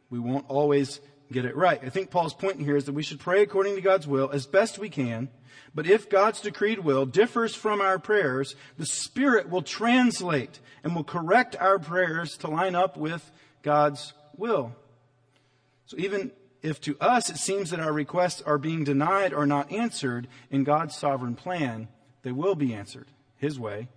We 0.09 0.19
won't 0.19 0.49
always 0.49 0.99
get 1.31 1.45
it 1.45 1.55
right. 1.55 1.79
I 1.81 1.89
think 1.89 2.11
Paul's 2.11 2.33
point 2.33 2.59
here 2.59 2.75
is 2.75 2.83
that 2.85 2.93
we 2.93 3.03
should 3.03 3.19
pray 3.19 3.41
according 3.41 3.75
to 3.75 3.81
God's 3.81 4.07
will 4.07 4.29
as 4.29 4.45
best 4.45 4.77
we 4.77 4.89
can. 4.89 5.29
But 5.73 5.87
if 5.87 6.09
God's 6.09 6.41
decreed 6.41 6.79
will 6.79 7.05
differs 7.05 7.55
from 7.55 7.79
our 7.79 7.97
prayers, 7.97 8.55
the 8.77 8.85
Spirit 8.85 9.49
will 9.49 9.61
translate 9.61 10.59
and 10.83 10.93
will 10.93 11.05
correct 11.05 11.55
our 11.57 11.79
prayers 11.79 12.35
to 12.37 12.49
line 12.49 12.75
up 12.75 12.97
with 12.97 13.31
God's 13.61 14.11
will. 14.35 14.75
So 15.85 15.95
even 15.97 16.31
if 16.61 16.79
to 16.81 16.97
us 16.99 17.29
it 17.29 17.37
seems 17.37 17.69
that 17.69 17.79
our 17.79 17.93
requests 17.93 18.41
are 18.41 18.57
being 18.57 18.83
denied 18.83 19.33
or 19.33 19.45
not 19.45 19.71
answered, 19.71 20.27
in 20.49 20.63
God's 20.63 20.95
sovereign 20.95 21.35
plan, 21.35 21.87
they 22.23 22.31
will 22.31 22.55
be 22.55 22.73
answered 22.73 23.07
His 23.37 23.59
way 23.59 23.87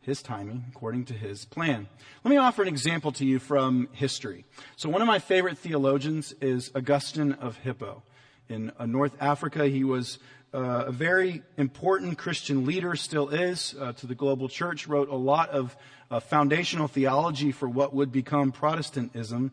his 0.00 0.22
timing, 0.22 0.64
according 0.70 1.04
to 1.04 1.14
his 1.14 1.44
plan. 1.44 1.86
Let 2.24 2.30
me 2.30 2.36
offer 2.36 2.62
an 2.62 2.68
example 2.68 3.12
to 3.12 3.24
you 3.24 3.38
from 3.38 3.88
history. 3.92 4.44
So 4.76 4.88
one 4.88 5.02
of 5.02 5.06
my 5.06 5.18
favorite 5.18 5.58
theologians 5.58 6.32
is 6.40 6.70
Augustine 6.74 7.32
of 7.32 7.58
Hippo. 7.58 8.02
In 8.48 8.72
uh, 8.78 8.86
North 8.86 9.14
Africa, 9.20 9.68
he 9.68 9.84
was 9.84 10.18
uh, 10.52 10.84
a 10.86 10.92
very 10.92 11.42
important 11.56 12.18
Christian 12.18 12.66
leader, 12.66 12.96
still 12.96 13.28
is, 13.28 13.74
uh, 13.78 13.92
to 13.92 14.06
the 14.06 14.14
global 14.14 14.48
church, 14.48 14.88
wrote 14.88 15.08
a 15.08 15.14
lot 15.14 15.50
of 15.50 15.76
uh, 16.10 16.18
foundational 16.18 16.88
theology 16.88 17.52
for 17.52 17.68
what 17.68 17.94
would 17.94 18.10
become 18.10 18.50
Protestantism. 18.50 19.52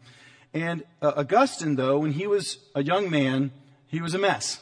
And 0.54 0.84
uh, 1.02 1.14
Augustine, 1.18 1.76
though, 1.76 2.00
when 2.00 2.14
he 2.14 2.28
was 2.28 2.58
a 2.74 2.84
young 2.84 3.10
man, 3.10 3.52
he 3.88 4.02
was 4.02 4.14
a 4.14 4.20
mess. 4.20 4.62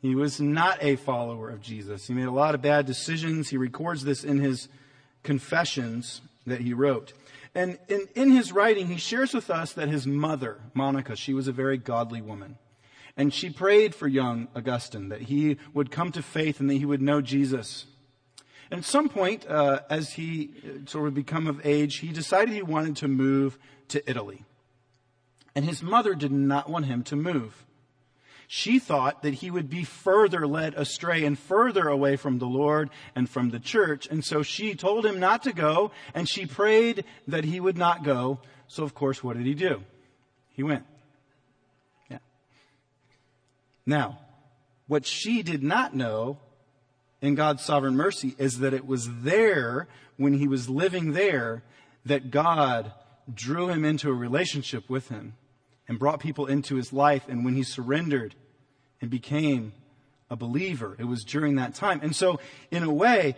He 0.00 0.14
was 0.14 0.40
not 0.40 0.82
a 0.82 0.96
follower 0.96 1.50
of 1.50 1.60
Jesus. 1.60 2.06
He 2.06 2.14
made 2.14 2.26
a 2.26 2.32
lot 2.32 2.54
of 2.54 2.62
bad 2.62 2.86
decisions. 2.86 3.50
He 3.50 3.56
records 3.56 4.04
this 4.04 4.24
in 4.24 4.40
his 4.40 4.68
confessions 5.22 6.22
that 6.46 6.62
he 6.62 6.72
wrote. 6.72 7.12
And 7.54 7.78
in, 7.88 8.06
in 8.14 8.30
his 8.30 8.52
writing, 8.52 8.86
he 8.86 8.96
shares 8.96 9.34
with 9.34 9.50
us 9.50 9.72
that 9.74 9.88
his 9.88 10.06
mother, 10.06 10.60
Monica, 10.72 11.16
she 11.16 11.34
was 11.34 11.48
a 11.48 11.52
very 11.52 11.76
godly 11.76 12.22
woman. 12.22 12.56
And 13.16 13.34
she 13.34 13.50
prayed 13.50 13.94
for 13.94 14.08
young 14.08 14.48
Augustine 14.54 15.08
that 15.08 15.22
he 15.22 15.58
would 15.74 15.90
come 15.90 16.12
to 16.12 16.22
faith 16.22 16.60
and 16.60 16.70
that 16.70 16.74
he 16.76 16.86
would 16.86 17.02
know 17.02 17.20
Jesus. 17.20 17.86
And 18.70 18.78
at 18.78 18.84
some 18.84 19.08
point, 19.08 19.46
uh, 19.48 19.80
as 19.90 20.12
he 20.12 20.50
uh, 20.64 20.88
sort 20.88 21.08
of 21.08 21.14
become 21.14 21.48
of 21.48 21.60
age, 21.66 21.96
he 21.96 22.12
decided 22.12 22.54
he 22.54 22.62
wanted 22.62 22.96
to 22.98 23.08
move 23.08 23.58
to 23.88 24.08
Italy. 24.08 24.44
And 25.60 25.68
his 25.68 25.82
mother 25.82 26.14
did 26.14 26.32
not 26.32 26.70
want 26.70 26.86
him 26.86 27.02
to 27.02 27.16
move. 27.16 27.66
She 28.48 28.78
thought 28.78 29.20
that 29.20 29.34
he 29.34 29.50
would 29.50 29.68
be 29.68 29.84
further 29.84 30.46
led 30.46 30.72
astray 30.72 31.22
and 31.26 31.38
further 31.38 31.86
away 31.86 32.16
from 32.16 32.38
the 32.38 32.46
Lord 32.46 32.88
and 33.14 33.28
from 33.28 33.50
the 33.50 33.58
church. 33.58 34.06
And 34.06 34.24
so 34.24 34.42
she 34.42 34.74
told 34.74 35.04
him 35.04 35.20
not 35.20 35.42
to 35.42 35.52
go 35.52 35.90
and 36.14 36.26
she 36.26 36.46
prayed 36.46 37.04
that 37.28 37.44
he 37.44 37.60
would 37.60 37.76
not 37.76 38.04
go. 38.04 38.40
So 38.68 38.84
of 38.84 38.94
course, 38.94 39.22
what 39.22 39.36
did 39.36 39.44
he 39.44 39.52
do? 39.52 39.82
He 40.54 40.62
went. 40.62 40.86
Yeah. 42.10 42.20
Now, 43.84 44.18
what 44.86 45.04
she 45.04 45.42
did 45.42 45.62
not 45.62 45.94
know 45.94 46.38
in 47.20 47.34
God's 47.34 47.62
sovereign 47.62 47.96
mercy 47.96 48.34
is 48.38 48.60
that 48.60 48.72
it 48.72 48.86
was 48.86 49.06
there 49.20 49.88
when 50.16 50.32
he 50.32 50.48
was 50.48 50.70
living 50.70 51.12
there 51.12 51.62
that 52.06 52.30
God 52.30 52.94
drew 53.34 53.68
him 53.68 53.84
into 53.84 54.08
a 54.08 54.14
relationship 54.14 54.88
with 54.88 55.10
him 55.10 55.34
and 55.90 55.98
brought 55.98 56.20
people 56.20 56.46
into 56.46 56.76
his 56.76 56.92
life. 56.92 57.24
And 57.28 57.44
when 57.44 57.56
he 57.56 57.64
surrendered 57.64 58.36
and 59.00 59.10
became 59.10 59.72
a 60.30 60.36
believer, 60.36 60.94
it 61.00 61.04
was 61.04 61.24
during 61.24 61.56
that 61.56 61.74
time. 61.74 61.98
And 62.04 62.14
so, 62.14 62.38
in 62.70 62.84
a 62.84 62.92
way, 62.92 63.34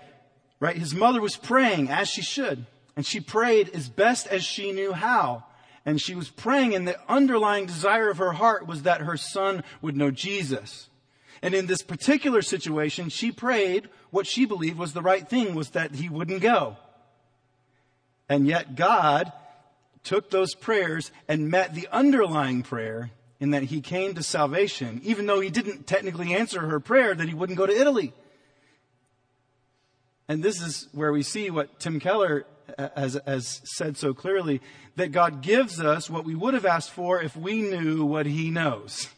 right, 0.61 0.77
his 0.77 0.95
mother 0.95 1.23
was 1.23 1.35
praying 1.35 1.89
as 1.89 2.11
she 2.11 2.21
should. 2.21 2.67
And 2.95 3.07
she 3.07 3.21
prayed 3.21 3.71
as 3.71 3.89
best 3.89 4.27
as 4.27 4.45
she 4.45 4.71
knew 4.71 4.93
how. 4.93 5.45
And 5.87 5.99
she 5.99 6.15
was 6.15 6.29
praying, 6.29 6.75
and 6.75 6.87
the 6.87 6.99
underlying 7.09 7.65
desire 7.65 8.11
of 8.11 8.19
her 8.19 8.33
heart 8.33 8.67
was 8.67 8.83
that 8.83 9.01
her 9.01 9.17
son 9.17 9.65
would 9.81 9.97
know 9.97 10.11
Jesus. 10.11 10.91
And 11.41 11.55
in 11.55 11.67
this 11.67 11.81
particular 11.81 12.43
situation, 12.43 13.09
she 13.09 13.33
prayed 13.33 13.89
what 14.11 14.27
she 14.27 14.45
believed 14.45 14.77
was 14.77 14.93
the 14.93 15.01
right 15.01 15.27
thing, 15.27 15.55
was 15.55 15.71
that 15.71 15.95
he 15.95 16.11
wouldn't 16.11 16.43
go. 16.43 16.77
And 18.29 18.47
yet 18.47 18.77
God 18.77 19.33
took 20.05 20.31
those 20.31 20.55
prayers 20.55 21.13
and 21.29 21.51
met 21.51 21.75
the 21.75 21.89
underlying 21.93 22.63
prayer 22.63 23.11
in 23.41 23.51
that 23.51 23.65
he 23.65 23.81
came 23.81 24.15
to 24.15 24.23
salvation, 24.23 25.01
even 25.05 25.27
though 25.27 25.41
he 25.41 25.51
didn't 25.51 25.87
technically 25.87 26.35
answer 26.35 26.61
her 26.61 26.81
prayer 26.81 27.15
that 27.15 27.29
he 27.29 27.35
wouldn't 27.35 27.59
go 27.59 27.67
to 27.67 27.77
Italy. 27.77 28.13
And 30.29 30.43
this 30.43 30.63
is 30.63 30.89
where 30.93 31.13
we 31.13 31.23
see 31.23 31.51
what 31.51 31.81
Tim 31.81 31.99
Keller 31.99 32.47
uh, 32.79 32.89
has, 32.97 33.19
has 33.27 33.61
said 33.65 33.97
so 33.97 34.15
clearly 34.15 34.61
that 34.97 35.13
God 35.13 35.43
gives 35.43 35.81
us 35.81 36.09
what 36.09 36.25
we 36.25 36.35
would 36.35 36.55
have 36.55 36.65
asked 36.65 36.91
for 36.91 37.21
if 37.21 37.37
we 37.37 37.63
knew 37.63 38.05
what 38.05 38.27
he 38.27 38.51
knows. 38.51 39.09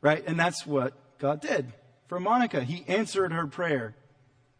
Right? 0.00 0.24
And 0.26 0.38
that's 0.38 0.66
what 0.66 0.94
God 1.18 1.40
did 1.40 1.72
for 2.08 2.18
Monica. 2.18 2.64
He 2.64 2.84
answered 2.88 3.32
her 3.32 3.46
prayer, 3.46 3.94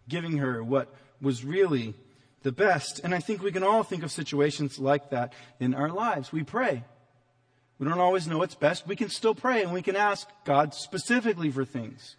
giving 0.09 0.39
her 0.39 0.63
what 0.63 0.95
was 1.21 1.45
really 1.45 1.95
the 2.43 2.53
best. 2.53 3.01
And 3.03 3.15
I 3.15 3.21
think 3.21 3.43
we 3.43 3.53
can 3.53 3.63
all 3.63 3.83
think 3.83 4.03
of 4.03 4.11
situations 4.11 4.79
like 4.79 5.11
that 5.11 5.33
in 5.61 5.75
our 5.75 5.91
lives. 5.91 6.33
We 6.33 6.43
pray. 6.43 6.85
We 7.79 7.87
don't 7.87 8.01
always 8.01 8.27
know 8.27 8.39
what's 8.39 8.55
best. 8.55 8.87
We 8.87 8.97
can 8.97 9.09
still 9.09 9.35
pray 9.35 9.63
and 9.63 9.73
we 9.73 9.83
can 9.83 9.97
ask 9.97 10.29
God 10.45 10.75
specifically 10.75 11.51
for 11.51 11.65
things. 11.65 12.17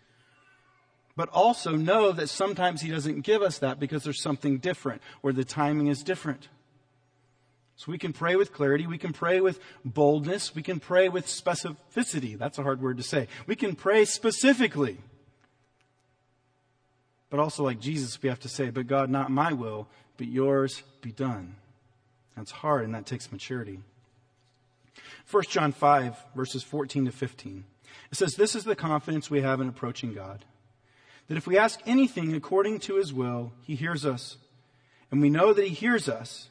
But 1.15 1.29
also 1.29 1.75
know 1.75 2.13
that 2.13 2.27
sometimes 2.27 2.81
He 2.81 2.91
doesn't 2.91 3.21
give 3.21 3.41
us 3.41 3.59
that 3.59 3.79
because 3.79 4.03
there's 4.03 4.21
something 4.21 4.59
different 4.59 5.01
or 5.21 5.33
the 5.33 5.43
timing 5.43 5.87
is 5.87 6.01
different. 6.01 6.47
So 7.75 7.91
we 7.91 7.97
can 7.97 8.13
pray 8.13 8.35
with 8.35 8.53
clarity. 8.53 8.87
We 8.87 8.97
can 8.97 9.13
pray 9.13 9.39
with 9.39 9.59
boldness. 9.85 10.53
We 10.53 10.63
can 10.63 10.79
pray 10.79 11.07
with 11.07 11.25
specificity. 11.27 12.37
That's 12.37 12.57
a 12.57 12.63
hard 12.63 12.81
word 12.81 12.97
to 12.97 13.03
say. 13.03 13.27
We 13.47 13.55
can 13.55 13.75
pray 13.75 14.03
specifically. 14.05 14.97
But 17.29 17.39
also, 17.39 17.63
like 17.63 17.79
Jesus, 17.79 18.21
we 18.21 18.29
have 18.29 18.39
to 18.41 18.49
say, 18.49 18.69
But 18.69 18.87
God, 18.87 19.09
not 19.09 19.31
my 19.31 19.53
will, 19.53 19.87
but 20.19 20.27
yours 20.27 20.83
be 21.01 21.11
done. 21.11 21.55
That's 22.37 22.51
hard 22.51 22.85
and 22.85 22.93
that 22.93 23.07
takes 23.07 23.31
maturity. 23.31 23.79
1 25.31 25.43
John 25.49 25.71
5, 25.71 26.15
verses 26.35 26.61
14 26.61 27.05
to 27.05 27.11
15. 27.11 27.63
It 28.11 28.15
says, 28.15 28.35
This 28.35 28.53
is 28.53 28.65
the 28.65 28.75
confidence 28.75 29.31
we 29.31 29.41
have 29.41 29.59
in 29.59 29.67
approaching 29.67 30.13
God. 30.13 30.45
That 31.27 31.37
if 31.37 31.47
we 31.47 31.57
ask 31.57 31.79
anything 31.87 32.35
according 32.35 32.79
to 32.81 32.97
his 32.97 33.11
will, 33.11 33.53
he 33.63 33.73
hears 33.73 34.05
us. 34.05 34.37
And 35.09 35.21
we 35.21 35.31
know 35.31 35.53
that 35.53 35.65
he 35.65 35.73
hears 35.73 36.07
us 36.07 36.49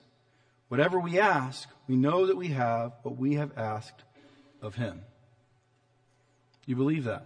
Whatever 0.68 1.00
we 1.00 1.18
ask, 1.18 1.68
we 1.88 1.96
know 1.96 2.26
that 2.26 2.36
we 2.36 2.48
have 2.48 2.92
what 3.02 3.16
we 3.16 3.34
have 3.34 3.56
asked 3.56 4.04
of 4.60 4.74
him. 4.74 5.00
You 6.66 6.76
believe 6.76 7.04
that? 7.04 7.24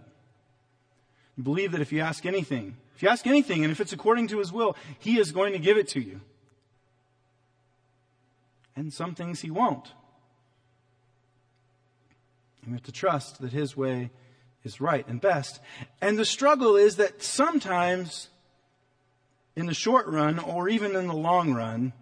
You 1.35 1.43
believe 1.43 1.73
that 1.73 1.81
if 1.81 1.91
you 1.91 1.99
ask 1.99 2.25
anything, 2.25 2.77
if 2.95 3.03
you 3.03 3.09
ask 3.09 3.27
anything 3.27 3.63
and 3.63 3.71
if 3.71 3.81
it's 3.81 3.91
according 3.91 4.29
to 4.29 4.39
his 4.39 4.53
will, 4.53 4.77
he 4.97 5.19
is 5.19 5.31
going 5.33 5.51
to 5.51 5.59
give 5.59 5.77
it 5.77 5.89
to 5.89 5.99
you. 5.99 6.21
And 8.75 8.91
some 8.91 9.15
things 9.15 9.41
he 9.41 9.51
won't. 9.51 9.91
And 12.61 12.71
we 12.71 12.73
have 12.73 12.83
to 12.83 12.91
trust 12.91 13.41
that 13.41 13.51
his 13.51 13.77
way 13.77 14.09
is 14.63 14.79
right 14.79 15.07
and 15.07 15.19
best. 15.19 15.59
And 16.01 16.17
the 16.17 16.25
struggle 16.25 16.75
is 16.75 16.95
that 16.95 17.21
sometimes 17.21 18.29
in 19.55 19.65
the 19.65 19.73
short 19.73 20.07
run 20.07 20.39
or 20.39 20.69
even 20.69 20.95
in 20.95 21.07
the 21.07 21.13
long 21.13 21.53
run, 21.53 21.93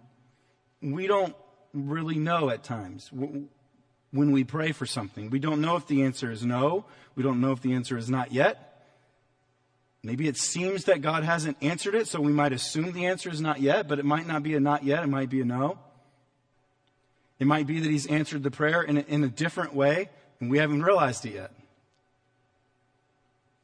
we 0.80 1.06
don't 1.06 1.36
really 1.74 2.18
know 2.18 2.50
at 2.50 2.62
times 2.62 3.10
when 3.12 4.30
we 4.30 4.44
pray 4.44 4.72
for 4.72 4.86
something. 4.86 5.30
We 5.30 5.38
don't 5.38 5.60
know 5.60 5.76
if 5.76 5.86
the 5.86 6.02
answer 6.02 6.30
is 6.30 6.44
no. 6.44 6.84
We 7.14 7.22
don't 7.22 7.40
know 7.40 7.52
if 7.52 7.60
the 7.60 7.74
answer 7.74 7.96
is 7.96 8.08
not 8.08 8.32
yet. 8.32 8.68
Maybe 10.04 10.26
it 10.26 10.36
seems 10.36 10.84
that 10.84 11.00
God 11.00 11.22
hasn't 11.22 11.56
answered 11.62 11.94
it, 11.94 12.08
so 12.08 12.20
we 12.20 12.32
might 12.32 12.52
assume 12.52 12.92
the 12.92 13.06
answer 13.06 13.30
is 13.30 13.40
not 13.40 13.60
yet, 13.60 13.86
but 13.86 14.00
it 14.00 14.04
might 14.04 14.26
not 14.26 14.42
be 14.42 14.54
a 14.54 14.60
not 14.60 14.84
yet, 14.84 15.04
it 15.04 15.08
might 15.08 15.30
be 15.30 15.40
a 15.40 15.44
no. 15.44 15.78
It 17.42 17.46
might 17.46 17.66
be 17.66 17.80
that 17.80 17.90
He's 17.90 18.06
answered 18.06 18.44
the 18.44 18.52
prayer 18.52 18.82
in 18.82 18.98
a, 18.98 19.00
in 19.00 19.24
a 19.24 19.28
different 19.28 19.74
way, 19.74 20.10
and 20.38 20.48
we 20.48 20.58
haven't 20.58 20.84
realized 20.84 21.26
it 21.26 21.34
yet. 21.34 21.50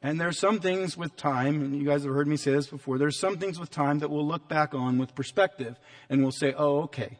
And 0.01 0.19
there's 0.19 0.37
some 0.37 0.59
things 0.59 0.97
with 0.97 1.15
time, 1.15 1.61
and 1.61 1.77
you 1.77 1.85
guys 1.85 2.03
have 2.03 2.13
heard 2.13 2.27
me 2.27 2.35
say 2.35 2.51
this 2.51 2.67
before, 2.67 2.97
there's 2.97 3.17
some 3.17 3.37
things 3.37 3.57
with 3.57 3.71
time 3.71 3.99
that 3.99 4.09
we'll 4.09 4.27
look 4.27 4.49
back 4.49 4.73
on 4.75 4.97
with 4.97 5.15
perspective, 5.15 5.79
and 6.09 6.21
we'll 6.21 6.33
say, 6.33 6.53
oh, 6.57 6.81
okay, 6.81 7.19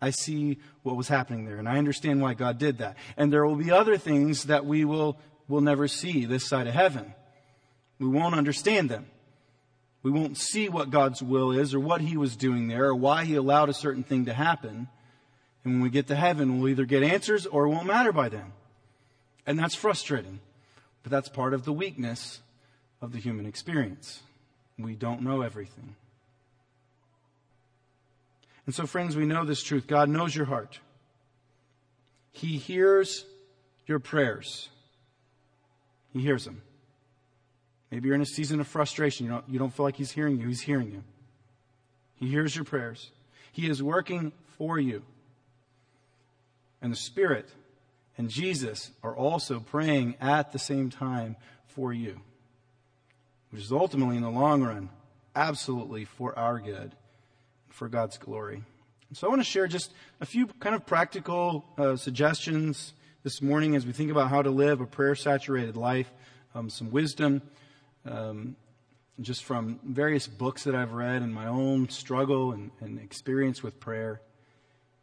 I 0.00 0.08
see 0.08 0.56
what 0.84 0.96
was 0.96 1.08
happening 1.08 1.44
there, 1.44 1.58
and 1.58 1.68
I 1.68 1.76
understand 1.76 2.22
why 2.22 2.32
God 2.32 2.56
did 2.56 2.78
that. 2.78 2.96
And 3.18 3.30
there 3.30 3.44
will 3.44 3.56
be 3.56 3.70
other 3.70 3.98
things 3.98 4.44
that 4.44 4.64
we 4.64 4.86
will, 4.86 5.18
will 5.48 5.60
never 5.60 5.86
see 5.86 6.24
this 6.24 6.48
side 6.48 6.66
of 6.66 6.72
heaven. 6.72 7.12
We 7.98 8.08
won't 8.08 8.34
understand 8.34 8.88
them. 8.88 9.04
We 10.02 10.10
won't 10.10 10.38
see 10.38 10.70
what 10.70 10.88
God's 10.88 11.22
will 11.22 11.50
is 11.50 11.74
or 11.74 11.80
what 11.80 12.00
He 12.00 12.16
was 12.16 12.36
doing 12.36 12.68
there 12.68 12.86
or 12.86 12.94
why 12.94 13.26
He 13.26 13.34
allowed 13.34 13.68
a 13.68 13.74
certain 13.74 14.02
thing 14.02 14.24
to 14.24 14.32
happen. 14.32 14.88
And 15.64 15.74
when 15.74 15.82
we 15.82 15.90
get 15.90 16.06
to 16.08 16.16
heaven, 16.16 16.58
we'll 16.58 16.70
either 16.70 16.84
get 16.84 17.02
answers 17.02 17.46
or 17.46 17.64
it 17.64 17.68
won't 17.68 17.86
matter 17.86 18.12
by 18.12 18.28
then. 18.28 18.52
And 19.46 19.58
that's 19.58 19.74
frustrating. 19.74 20.40
But 21.02 21.10
that's 21.10 21.28
part 21.28 21.54
of 21.54 21.64
the 21.64 21.72
weakness 21.72 22.40
of 23.00 23.12
the 23.12 23.18
human 23.18 23.46
experience. 23.46 24.22
We 24.78 24.94
don't 24.94 25.22
know 25.22 25.42
everything. 25.42 25.96
And 28.66 28.74
so, 28.74 28.86
friends, 28.86 29.16
we 29.16 29.26
know 29.26 29.44
this 29.44 29.62
truth. 29.62 29.86
God 29.86 30.08
knows 30.08 30.34
your 30.34 30.46
heart. 30.46 30.78
He 32.32 32.56
hears 32.58 33.24
your 33.86 33.98
prayers. 33.98 34.68
He 36.12 36.20
hears 36.20 36.44
them. 36.44 36.62
Maybe 37.90 38.06
you're 38.06 38.14
in 38.14 38.22
a 38.22 38.26
season 38.26 38.60
of 38.60 38.68
frustration. 38.68 39.26
You 39.26 39.32
don't, 39.32 39.48
you 39.48 39.58
don't 39.58 39.74
feel 39.74 39.84
like 39.84 39.96
He's 39.96 40.12
hearing 40.12 40.38
you. 40.38 40.46
He's 40.46 40.60
hearing 40.60 40.92
you. 40.92 41.02
He 42.14 42.28
hears 42.28 42.54
your 42.54 42.64
prayers. 42.64 43.10
He 43.52 43.68
is 43.68 43.82
working 43.82 44.32
for 44.56 44.78
you. 44.78 45.02
And 46.82 46.92
the 46.92 46.96
Spirit 46.96 47.48
and 48.16 48.28
Jesus 48.28 48.90
are 49.02 49.14
also 49.14 49.60
praying 49.60 50.16
at 50.20 50.52
the 50.52 50.58
same 50.58 50.90
time 50.90 51.36
for 51.66 51.92
you, 51.92 52.20
which 53.50 53.62
is 53.62 53.72
ultimately, 53.72 54.16
in 54.16 54.22
the 54.22 54.30
long 54.30 54.62
run, 54.62 54.90
absolutely 55.34 56.04
for 56.04 56.38
our 56.38 56.58
good, 56.58 56.94
for 57.68 57.88
God's 57.88 58.18
glory. 58.18 58.62
So 59.12 59.26
I 59.26 59.30
want 59.30 59.40
to 59.40 59.44
share 59.44 59.66
just 59.66 59.92
a 60.20 60.26
few 60.26 60.46
kind 60.46 60.74
of 60.74 60.86
practical 60.86 61.64
uh, 61.76 61.96
suggestions 61.96 62.92
this 63.22 63.42
morning 63.42 63.74
as 63.74 63.84
we 63.84 63.92
think 63.92 64.10
about 64.10 64.30
how 64.30 64.40
to 64.40 64.50
live 64.50 64.80
a 64.80 64.86
prayer 64.86 65.14
saturated 65.14 65.76
life, 65.76 66.10
um, 66.54 66.70
some 66.70 66.90
wisdom 66.90 67.42
um, 68.06 68.56
just 69.20 69.44
from 69.44 69.78
various 69.84 70.26
books 70.26 70.64
that 70.64 70.74
I've 70.74 70.92
read 70.92 71.22
and 71.22 71.34
my 71.34 71.46
own 71.46 71.88
struggle 71.88 72.52
and, 72.52 72.70
and 72.80 72.98
experience 72.98 73.62
with 73.62 73.78
prayer. 73.78 74.20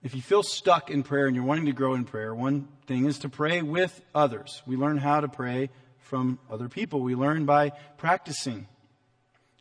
If 0.03 0.15
you 0.15 0.21
feel 0.21 0.43
stuck 0.43 0.89
in 0.89 1.03
prayer 1.03 1.25
and 1.25 1.35
you're 1.35 1.45
wanting 1.45 1.65
to 1.65 1.73
grow 1.73 1.95
in 1.95 2.05
prayer, 2.05 2.33
one 2.33 2.67
thing 2.85 3.05
is 3.05 3.19
to 3.19 3.29
pray 3.29 3.61
with 3.61 4.01
others. 4.13 4.61
We 4.65 4.75
learn 4.75 4.97
how 4.97 5.21
to 5.21 5.27
pray 5.27 5.69
from 5.99 6.39
other 6.49 6.69
people. 6.69 7.01
We 7.01 7.15
learn 7.15 7.45
by 7.45 7.71
practicing. 7.97 8.67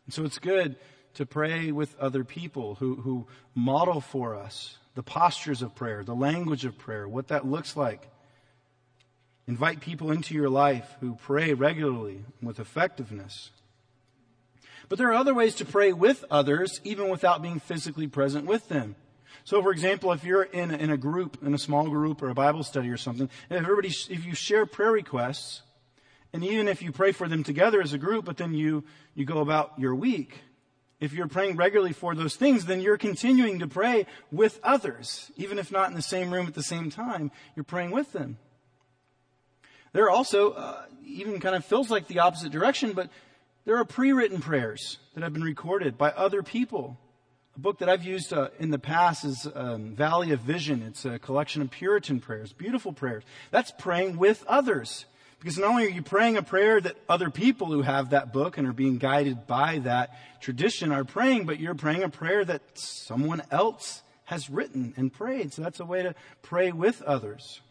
And 0.05 0.13
so 0.13 0.23
it's 0.23 0.39
good 0.39 0.77
to 1.15 1.25
pray 1.25 1.71
with 1.71 1.97
other 1.99 2.23
people 2.23 2.75
who, 2.75 2.95
who 2.95 3.27
model 3.55 3.99
for 3.99 4.35
us 4.35 4.77
the 4.95 5.03
postures 5.03 5.61
of 5.61 5.75
prayer, 5.75 6.03
the 6.03 6.15
language 6.15 6.65
of 6.65 6.77
prayer, 6.77 7.07
what 7.07 7.27
that 7.27 7.45
looks 7.45 7.75
like. 7.75 8.09
Invite 9.47 9.79
people 9.79 10.11
into 10.11 10.33
your 10.33 10.49
life 10.49 10.95
who 10.99 11.15
pray 11.15 11.53
regularly 11.53 12.25
with 12.41 12.59
effectiveness. 12.59 13.51
But 14.89 14.97
there 14.97 15.09
are 15.09 15.15
other 15.15 15.33
ways 15.33 15.55
to 15.55 15.65
pray 15.65 15.93
with 15.93 16.23
others, 16.31 16.79
even 16.83 17.09
without 17.09 17.41
being 17.41 17.59
physically 17.59 18.07
present 18.07 18.45
with 18.45 18.69
them. 18.69 18.95
So, 19.43 19.61
for 19.61 19.71
example, 19.71 20.11
if 20.11 20.23
you're 20.23 20.43
in 20.43 20.71
in 20.71 20.89
a 20.89 20.97
group, 20.97 21.43
in 21.43 21.53
a 21.53 21.57
small 21.57 21.87
group 21.89 22.21
or 22.21 22.29
a 22.29 22.33
Bible 22.33 22.63
study 22.63 22.89
or 22.89 22.97
something, 22.97 23.29
if 23.49 23.57
everybody, 23.57 23.89
if 23.89 24.25
you 24.25 24.33
share 24.35 24.65
prayer 24.65 24.91
requests, 24.91 25.61
and 26.33 26.43
even 26.43 26.67
if 26.67 26.81
you 26.81 26.91
pray 26.91 27.11
for 27.11 27.27
them 27.27 27.43
together 27.43 27.81
as 27.81 27.93
a 27.93 27.97
group, 27.97 28.25
but 28.25 28.37
then 28.37 28.53
you, 28.53 28.83
you 29.15 29.25
go 29.25 29.39
about 29.39 29.73
your 29.77 29.95
week, 29.95 30.41
if 30.99 31.13
you're 31.13 31.27
praying 31.27 31.57
regularly 31.57 31.93
for 31.93 32.15
those 32.15 32.35
things, 32.35 32.65
then 32.65 32.81
you're 32.81 32.97
continuing 32.97 33.59
to 33.59 33.67
pray 33.67 34.07
with 34.31 34.59
others. 34.63 35.31
Even 35.35 35.59
if 35.59 35.71
not 35.71 35.89
in 35.89 35.95
the 35.95 36.01
same 36.01 36.33
room 36.33 36.47
at 36.47 36.55
the 36.55 36.63
same 36.63 36.89
time, 36.89 37.31
you're 37.55 37.63
praying 37.63 37.91
with 37.91 38.11
them. 38.13 38.37
There 39.93 40.05
are 40.05 40.09
also, 40.09 40.51
uh, 40.51 40.85
even 41.05 41.39
kind 41.39 41.55
of 41.55 41.63
feels 41.63 41.89
like 41.89 42.07
the 42.07 42.19
opposite 42.19 42.51
direction, 42.51 42.93
but 42.93 43.09
there 43.65 43.77
are 43.77 43.85
pre 43.85 44.11
written 44.11 44.41
prayers 44.41 44.97
that 45.13 45.23
have 45.23 45.33
been 45.33 45.43
recorded 45.43 45.97
by 45.97 46.11
other 46.11 46.41
people. 46.41 46.97
A 47.57 47.59
book 47.59 47.79
that 47.79 47.89
I've 47.89 48.03
used 48.03 48.33
uh, 48.33 48.49
in 48.59 48.69
the 48.69 48.77
past 48.77 49.25
is 49.25 49.47
um, 49.55 49.95
Valley 49.95 50.31
of 50.31 50.41
Vision. 50.41 50.83
It's 50.83 51.05
a 51.05 51.17
collection 51.17 51.63
of 51.63 51.71
Puritan 51.71 52.19
prayers, 52.19 52.53
beautiful 52.53 52.93
prayers. 52.93 53.23
That's 53.49 53.71
praying 53.79 54.17
with 54.17 54.45
others. 54.47 55.05
Because 55.39 55.57
not 55.57 55.71
only 55.71 55.87
are 55.87 55.89
you 55.89 56.03
praying 56.03 56.37
a 56.37 56.43
prayer 56.43 56.79
that 56.79 56.97
other 57.09 57.31
people 57.31 57.71
who 57.71 57.81
have 57.81 58.11
that 58.11 58.31
book 58.31 58.59
and 58.59 58.67
are 58.67 58.73
being 58.73 58.99
guided 58.99 59.47
by 59.47 59.79
that 59.79 60.11
tradition 60.39 60.91
are 60.91 61.03
praying, 61.03 61.47
but 61.47 61.59
you're 61.59 61.73
praying 61.73 62.03
a 62.03 62.09
prayer 62.09 62.45
that 62.45 62.61
someone 62.75 63.41
else 63.49 64.03
has 64.25 64.51
written 64.51 64.93
and 64.95 65.11
prayed. 65.11 65.51
So 65.51 65.63
that's 65.63 65.79
a 65.79 65.85
way 65.85 66.03
to 66.03 66.13
pray 66.43 66.71
with 66.71 67.01
others. 67.01 67.61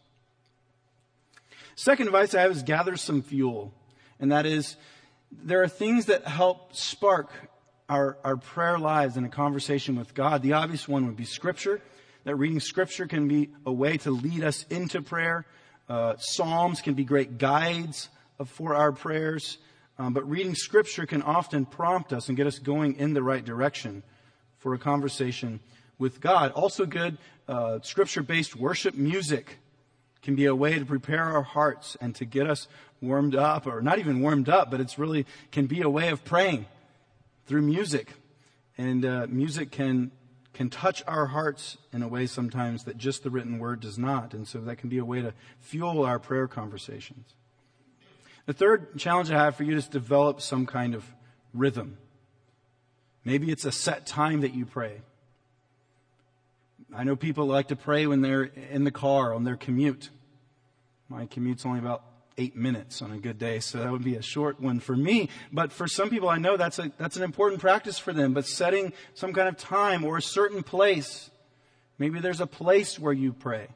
Second 1.76 2.08
advice 2.08 2.34
I 2.34 2.40
have 2.40 2.50
is 2.50 2.64
gather 2.64 2.96
some 2.96 3.22
fuel. 3.22 3.72
And 4.18 4.32
that 4.32 4.46
is, 4.46 4.76
there 5.30 5.62
are 5.62 5.68
things 5.68 6.06
that 6.06 6.26
help 6.26 6.74
spark 6.74 7.30
our, 7.88 8.18
our 8.24 8.36
prayer 8.36 8.78
lives 8.78 9.16
and 9.16 9.24
a 9.26 9.28
conversation 9.28 9.96
with 9.96 10.14
God. 10.14 10.42
The 10.42 10.54
obvious 10.54 10.88
one 10.88 11.06
would 11.06 11.16
be 11.16 11.24
scripture. 11.24 11.80
That 12.24 12.36
reading 12.36 12.60
scripture 12.60 13.06
can 13.06 13.28
be 13.28 13.50
a 13.64 13.72
way 13.72 13.96
to 13.98 14.10
lead 14.10 14.42
us 14.42 14.64
into 14.70 15.02
prayer. 15.02 15.46
Uh, 15.88 16.16
Psalms 16.18 16.80
can 16.80 16.94
be 16.94 17.04
great 17.04 17.38
guides 17.38 18.08
for 18.46 18.74
our 18.74 18.90
prayers. 18.92 19.58
Um, 19.98 20.12
but 20.12 20.28
reading 20.28 20.54
scripture 20.54 21.06
can 21.06 21.22
often 21.22 21.64
prompt 21.64 22.12
us 22.12 22.28
and 22.28 22.36
get 22.36 22.46
us 22.46 22.58
going 22.58 22.96
in 22.96 23.14
the 23.14 23.22
right 23.22 23.44
direction 23.44 24.02
for 24.58 24.74
a 24.74 24.78
conversation 24.78 25.60
with 25.98 26.20
God. 26.20 26.52
Also 26.52 26.84
good, 26.84 27.16
uh, 27.48 27.78
scripture-based 27.82 28.56
worship 28.56 28.94
music 28.94 29.58
can 30.22 30.34
be 30.34 30.46
a 30.46 30.54
way 30.54 30.78
to 30.78 30.84
prepare 30.84 31.22
our 31.22 31.42
hearts 31.42 31.96
and 32.00 32.14
to 32.16 32.24
get 32.24 32.50
us 32.50 32.66
warmed 33.00 33.36
up, 33.36 33.66
or 33.66 33.80
not 33.80 33.98
even 33.98 34.20
warmed 34.20 34.48
up, 34.48 34.70
but 34.70 34.80
it's 34.80 34.98
really 34.98 35.24
can 35.52 35.66
be 35.66 35.82
a 35.82 35.88
way 35.88 36.08
of 36.08 36.24
praying 36.24 36.66
through 37.46 37.62
music. 37.62 38.14
And 38.78 39.04
uh, 39.04 39.26
music 39.28 39.70
can 39.70 40.10
can 40.52 40.70
touch 40.70 41.02
our 41.06 41.26
hearts 41.26 41.76
in 41.92 42.02
a 42.02 42.08
way 42.08 42.26
sometimes 42.26 42.84
that 42.84 42.96
just 42.96 43.22
the 43.22 43.28
written 43.28 43.58
word 43.58 43.78
does 43.78 43.98
not. 43.98 44.32
And 44.32 44.48
so 44.48 44.58
that 44.60 44.76
can 44.78 44.88
be 44.88 44.96
a 44.96 45.04
way 45.04 45.20
to 45.20 45.34
fuel 45.60 46.02
our 46.02 46.18
prayer 46.18 46.48
conversations. 46.48 47.34
The 48.46 48.54
third 48.54 48.96
challenge 48.96 49.30
I 49.30 49.34
have 49.34 49.56
for 49.56 49.64
you 49.64 49.76
is 49.76 49.84
to 49.84 49.90
develop 49.90 50.40
some 50.40 50.64
kind 50.64 50.94
of 50.94 51.04
rhythm. 51.52 51.98
Maybe 53.22 53.50
it's 53.50 53.66
a 53.66 53.72
set 53.72 54.06
time 54.06 54.40
that 54.40 54.54
you 54.54 54.64
pray. 54.64 55.02
I 56.94 57.04
know 57.04 57.16
people 57.16 57.44
like 57.44 57.68
to 57.68 57.76
pray 57.76 58.06
when 58.06 58.22
they're 58.22 58.44
in 58.44 58.84
the 58.84 58.90
car 58.90 59.34
on 59.34 59.44
their 59.44 59.56
commute. 59.56 60.08
My 61.10 61.26
commute's 61.26 61.66
only 61.66 61.80
about 61.80 62.02
eight 62.38 62.56
minutes 62.56 63.02
on 63.02 63.12
a 63.12 63.18
good 63.18 63.38
day, 63.38 63.60
so 63.60 63.78
that 63.78 63.90
would 63.90 64.04
be 64.04 64.16
a 64.16 64.22
short 64.22 64.60
one 64.60 64.80
for 64.80 64.96
me. 64.96 65.28
But 65.52 65.72
for 65.72 65.88
some 65.88 66.10
people, 66.10 66.28
I 66.28 66.38
know 66.38 66.56
that's 66.56 66.78
a, 66.78 66.92
that's 66.98 67.16
an 67.16 67.22
important 67.22 67.60
practice 67.60 67.98
for 67.98 68.12
them. 68.12 68.34
But 68.34 68.46
setting 68.46 68.92
some 69.14 69.32
kind 69.32 69.48
of 69.48 69.56
time 69.56 70.04
or 70.04 70.18
a 70.18 70.22
certain 70.22 70.62
place, 70.62 71.30
maybe 71.98 72.20
there's 72.20 72.40
a 72.40 72.46
place 72.46 72.98
where 72.98 73.12
you 73.12 73.32
pray. 73.32 73.68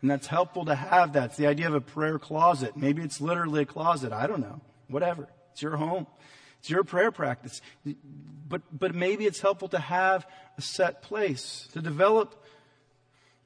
And 0.00 0.10
that's 0.10 0.26
helpful 0.26 0.64
to 0.66 0.74
have 0.74 1.14
that. 1.14 1.30
It's 1.30 1.36
the 1.36 1.46
idea 1.46 1.66
of 1.66 1.74
a 1.74 1.80
prayer 1.80 2.18
closet. 2.18 2.76
Maybe 2.76 3.02
it's 3.02 3.20
literally 3.20 3.62
a 3.62 3.66
closet. 3.66 4.12
I 4.12 4.26
don't 4.26 4.40
know. 4.40 4.60
Whatever. 4.88 5.28
It's 5.52 5.62
your 5.62 5.76
home. 5.76 6.06
It's 6.60 6.70
your 6.70 6.84
prayer 6.84 7.10
practice. 7.10 7.60
But, 8.48 8.62
but 8.72 8.94
maybe 8.94 9.26
it's 9.26 9.40
helpful 9.40 9.68
to 9.68 9.78
have 9.78 10.26
a 10.56 10.62
set 10.62 11.02
place, 11.02 11.68
to 11.72 11.80
develop 11.80 12.44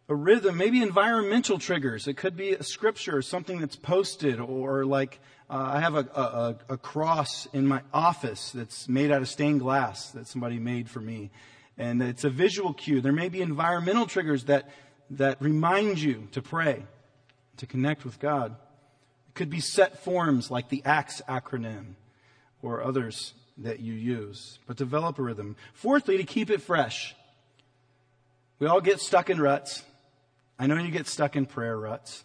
a 0.09 0.15
rhythm, 0.15 0.57
maybe 0.57 0.83
environmental 0.83 1.59
triggers. 1.59 2.07
It 2.09 2.17
could 2.17 2.37
be 2.37 2.53
a 2.53 2.63
scripture 2.63 3.17
or 3.17 3.23
something 3.23 3.61
that's 3.61 3.77
posted, 3.77 4.41
or 4.41 4.85
like 4.85 5.21
uh, 5.49 5.73
I 5.75 5.81
have 5.81 5.95
a, 5.95 6.07
a, 6.15 6.57
a, 6.71 6.77
cross 6.77 7.47
in 7.53 7.67
my 7.67 7.83
office 7.93 8.51
that's 8.53 8.89
made 8.89 9.11
out 9.11 9.23
of 9.23 9.29
stained 9.29 9.61
glass 9.61 10.11
that 10.13 10.27
somebody 10.27 10.59
made 10.59 10.89
for 10.89 11.01
me. 11.01 11.31
And 11.79 12.03
it's 12.03 12.25
a 12.25 12.31
visual 12.31 12.73
cue. 12.73 13.01
There 13.01 13.13
may 13.13 13.29
be 13.29 13.43
environmental 13.43 14.07
triggers 14.07 14.45
that, 14.45 14.71
that 15.11 15.41
remind 15.41 15.99
you 15.99 16.29
to 16.33 16.43
pray, 16.43 16.85
to 17.59 17.67
connect 17.67 18.05
with 18.05 18.19
God. 18.19 18.57
It 19.29 19.35
could 19.35 19.51
be 19.51 19.61
set 19.61 20.03
forms 20.03 20.51
like 20.51 20.69
the 20.69 20.83
ACTS 20.85 21.23
acronym 21.29 21.95
or 22.63 22.83
others 22.83 23.35
that 23.59 23.81
you 23.81 23.93
use, 23.93 24.59
but 24.67 24.77
develop 24.77 25.19
a 25.19 25.23
rhythm. 25.23 25.57
Fourthly, 25.75 26.17
to 26.17 26.25
keep 26.25 26.51
it 26.51 26.63
fresh. 26.63 27.15
We 28.59 28.67
all 28.67 28.81
get 28.81 29.01
stuck 29.01 29.29
in 29.29 29.41
ruts. 29.41 29.83
I 30.63 30.67
know 30.67 30.77
you 30.77 30.93
get 30.93 31.09
stuck 31.09 31.35
in 31.35 31.45
prayer 31.45 31.77
ruts. 31.77 32.23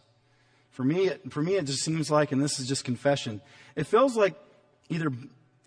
For 0.70 0.84
me, 0.84 1.10
for 1.32 1.42
me, 1.42 1.56
it 1.56 1.66
just 1.66 1.84
seems 1.84 2.12
like, 2.12 2.32
and 2.32 2.40
this 2.40 2.60
is 2.60 2.68
just 2.68 2.86
confession, 2.86 3.42
it 3.76 3.88
feels 3.88 4.16
like 4.16 4.36
either 4.90 5.12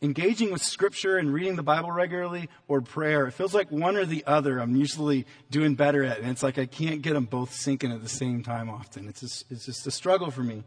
engaging 0.01 0.53
with 0.53 0.63
scripture 0.63 1.19
and 1.19 1.35
reading 1.35 1.57
the 1.57 1.65
Bible 1.65 1.91
regularly 1.91 2.49
or 2.69 2.81
prayer. 2.81 3.27
It 3.27 3.33
feels 3.33 3.55
like 3.55 3.73
one 3.73 3.97
or 3.97 4.07
the 4.07 4.23
other 4.25 4.61
I'm 4.61 4.77
usually 4.77 5.27
doing 5.51 5.75
better 5.75 6.05
at. 6.05 6.21
And 6.21 6.29
it's 6.29 6.45
like 6.45 6.59
I 6.59 6.67
can't 6.67 7.03
get 7.03 7.15
them 7.15 7.25
both 7.25 7.51
syncing 7.51 7.93
at 7.93 8.05
the 8.05 8.09
same 8.09 8.45
time 8.45 8.71
often. 8.71 9.09
It's 9.09 9.19
just, 9.19 9.51
it's 9.51 9.67
just 9.67 9.85
a 9.89 9.91
struggle 9.91 10.31
for 10.31 10.45
me. 10.45 10.63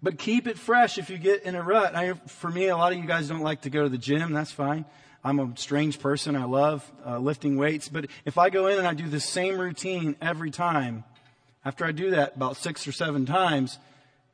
But 0.00 0.16
keep 0.16 0.46
it 0.46 0.60
fresh 0.60 0.96
if 0.96 1.10
you 1.10 1.18
get 1.18 1.42
in 1.42 1.56
a 1.56 1.62
rut. 1.62 1.96
I, 1.96 2.12
for 2.12 2.50
me, 2.50 2.68
a 2.68 2.76
lot 2.76 2.92
of 2.92 2.98
you 2.98 3.04
guys 3.04 3.26
don't 3.26 3.40
like 3.40 3.62
to 3.62 3.70
go 3.70 3.82
to 3.82 3.88
the 3.88 3.98
gym. 3.98 4.32
That's 4.32 4.52
fine. 4.52 4.84
I'm 5.24 5.40
a 5.40 5.52
strange 5.56 5.98
person. 5.98 6.36
I 6.36 6.44
love 6.44 6.90
uh, 7.04 7.18
lifting 7.18 7.56
weights. 7.56 7.88
But 7.88 8.06
if 8.24 8.38
I 8.38 8.50
go 8.50 8.66
in 8.66 8.78
and 8.78 8.86
I 8.86 8.94
do 8.94 9.08
the 9.08 9.20
same 9.20 9.60
routine 9.60 10.16
every 10.20 10.50
time, 10.50 11.04
after 11.64 11.84
I 11.84 11.92
do 11.92 12.10
that 12.10 12.36
about 12.36 12.56
six 12.56 12.86
or 12.86 12.92
seven 12.92 13.26
times, 13.26 13.78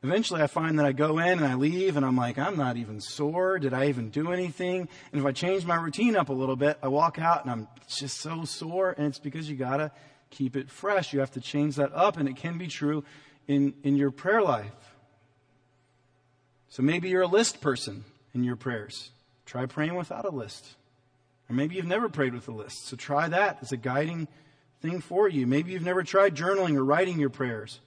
eventually 0.03 0.43
I 0.43 0.47
find 0.47 0.79
that 0.79 0.87
I 0.87 0.93
go 0.93 1.19
in 1.19 1.39
and 1.39 1.45
I 1.45 1.55
leave 1.55 1.97
and 1.97 2.05
I'm 2.05 2.17
like, 2.17 2.39
I'm 2.39 2.57
not 2.57 2.77
even 2.77 3.01
sore. 3.01 3.59
Did 3.59 3.73
I 3.73 3.89
even 3.89 4.11
do 4.11 4.31
anything? 4.31 4.89
And 5.11 5.21
if 5.21 5.27
I 5.27 5.33
change 5.33 5.65
my 5.65 5.77
routine 5.77 6.17
up 6.17 6.29
a 6.29 6.35
little 6.35 6.57
bit, 6.57 6.79
I 6.83 6.89
walk 6.89 7.19
out 7.19 7.43
and 7.43 7.51
I'm 7.51 7.69
just 7.89 8.19
so 8.19 8.45
sore. 8.45 8.95
And 8.97 9.07
it's 9.07 9.19
because 9.19 9.49
you 9.49 9.57
gotta 9.57 9.91
keep 10.31 10.55
it 10.55 10.71
fresh. 10.71 11.13
You 11.13 11.21
have 11.21 11.33
to 11.33 11.41
change 11.41 11.77
that 11.77 11.93
up. 11.95 12.19
And 12.19 12.29
it 12.29 12.37
can 12.37 12.59
be 12.59 12.67
true 12.67 13.05
in, 13.49 13.75
in 13.83 13.97
your 13.97 14.11
prayer 14.11 14.43
life. 14.43 14.71
So 16.69 16.83
maybe 16.83 17.09
you're 17.09 17.23
a 17.23 17.27
list 17.27 17.61
person 17.61 18.05
in 18.35 18.45
your 18.45 18.57
prayers. 18.57 19.11
Try 19.55 19.67
praying 19.67 19.95
without 19.95 20.25
a 20.25 20.31
list. 20.31 20.75
Or 21.49 21.55
maybe 21.55 21.77
you've 21.77 21.87
never 21.87 22.09
prayed 22.09 22.35
with 22.35 22.49
a 22.49 22.53
list. 22.53 22.87
So 22.87 22.97
try 22.97 23.29
that 23.29 23.59
as 23.63 23.71
a 23.71 23.77
guiding 23.77 24.27
thing 24.83 25.01
for 25.01 25.29
you. 25.29 25.47
Maybe 25.47 25.71
you've 25.71 25.85
never 25.85 26.03
tried 26.03 26.35
journaling 26.35 26.75
or 26.75 26.85
writing 26.85 27.21
your 27.21 27.31
prayers 27.31 27.79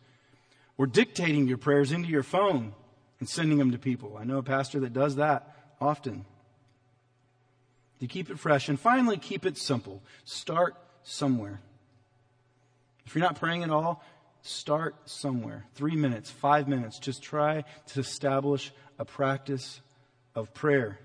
or 0.77 0.87
dictating 0.87 1.45
your 1.45 1.57
prayers 1.57 1.91
into 1.91 2.07
your 2.07 2.23
phone 2.23 2.73
and 3.19 3.27
sending 3.27 3.57
them 3.57 3.71
to 3.71 3.77
people. 3.77 4.15
I 4.17 4.23
know 4.23 4.37
a 4.37 4.43
pastor 4.43 4.79
that 4.79 4.93
does 4.93 5.17
that 5.17 5.57
often. 5.81 6.23
To 7.99 8.07
keep 8.07 8.29
it 8.29 8.39
fresh. 8.39 8.69
And 8.69 8.79
finally, 8.79 9.17
keep 9.17 9.45
it 9.45 9.57
simple. 9.57 10.01
Start 10.23 10.77
somewhere. 11.03 11.59
If 13.05 13.13
you're 13.13 13.25
not 13.25 13.41
praying 13.41 13.63
at 13.63 13.71
all, 13.71 14.01
start 14.41 14.95
somewhere. 15.03 15.65
Three 15.75 15.97
minutes, 15.97 16.31
five 16.31 16.69
minutes. 16.69 16.97
Just 16.97 17.23
try 17.23 17.65
to 17.87 17.99
establish 17.99 18.71
a 18.97 19.03
practice 19.03 19.81
of 20.33 20.53
prayer. 20.53 20.99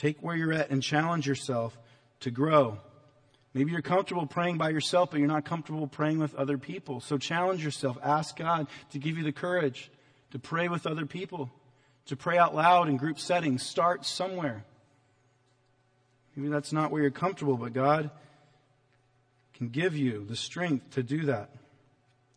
Take 0.00 0.22
where 0.22 0.34
you're 0.34 0.54
at 0.54 0.70
and 0.70 0.82
challenge 0.82 1.26
yourself 1.26 1.78
to 2.20 2.30
grow. 2.30 2.78
Maybe 3.52 3.72
you're 3.72 3.82
comfortable 3.82 4.24
praying 4.24 4.56
by 4.56 4.70
yourself, 4.70 5.10
but 5.10 5.18
you're 5.18 5.28
not 5.28 5.44
comfortable 5.44 5.86
praying 5.86 6.20
with 6.20 6.34
other 6.36 6.56
people. 6.56 7.00
So 7.00 7.18
challenge 7.18 7.62
yourself. 7.62 7.98
Ask 8.02 8.34
God 8.38 8.66
to 8.92 8.98
give 8.98 9.18
you 9.18 9.24
the 9.24 9.32
courage 9.32 9.90
to 10.30 10.38
pray 10.38 10.68
with 10.68 10.86
other 10.86 11.04
people, 11.04 11.50
to 12.06 12.16
pray 12.16 12.38
out 12.38 12.54
loud 12.54 12.88
in 12.88 12.96
group 12.96 13.18
settings. 13.18 13.62
Start 13.62 14.06
somewhere. 14.06 14.64
Maybe 16.34 16.48
that's 16.48 16.72
not 16.72 16.90
where 16.90 17.02
you're 17.02 17.10
comfortable, 17.10 17.58
but 17.58 17.74
God 17.74 18.10
can 19.52 19.68
give 19.68 19.98
you 19.98 20.24
the 20.26 20.36
strength 20.36 20.92
to 20.92 21.02
do 21.02 21.26
that. 21.26 21.50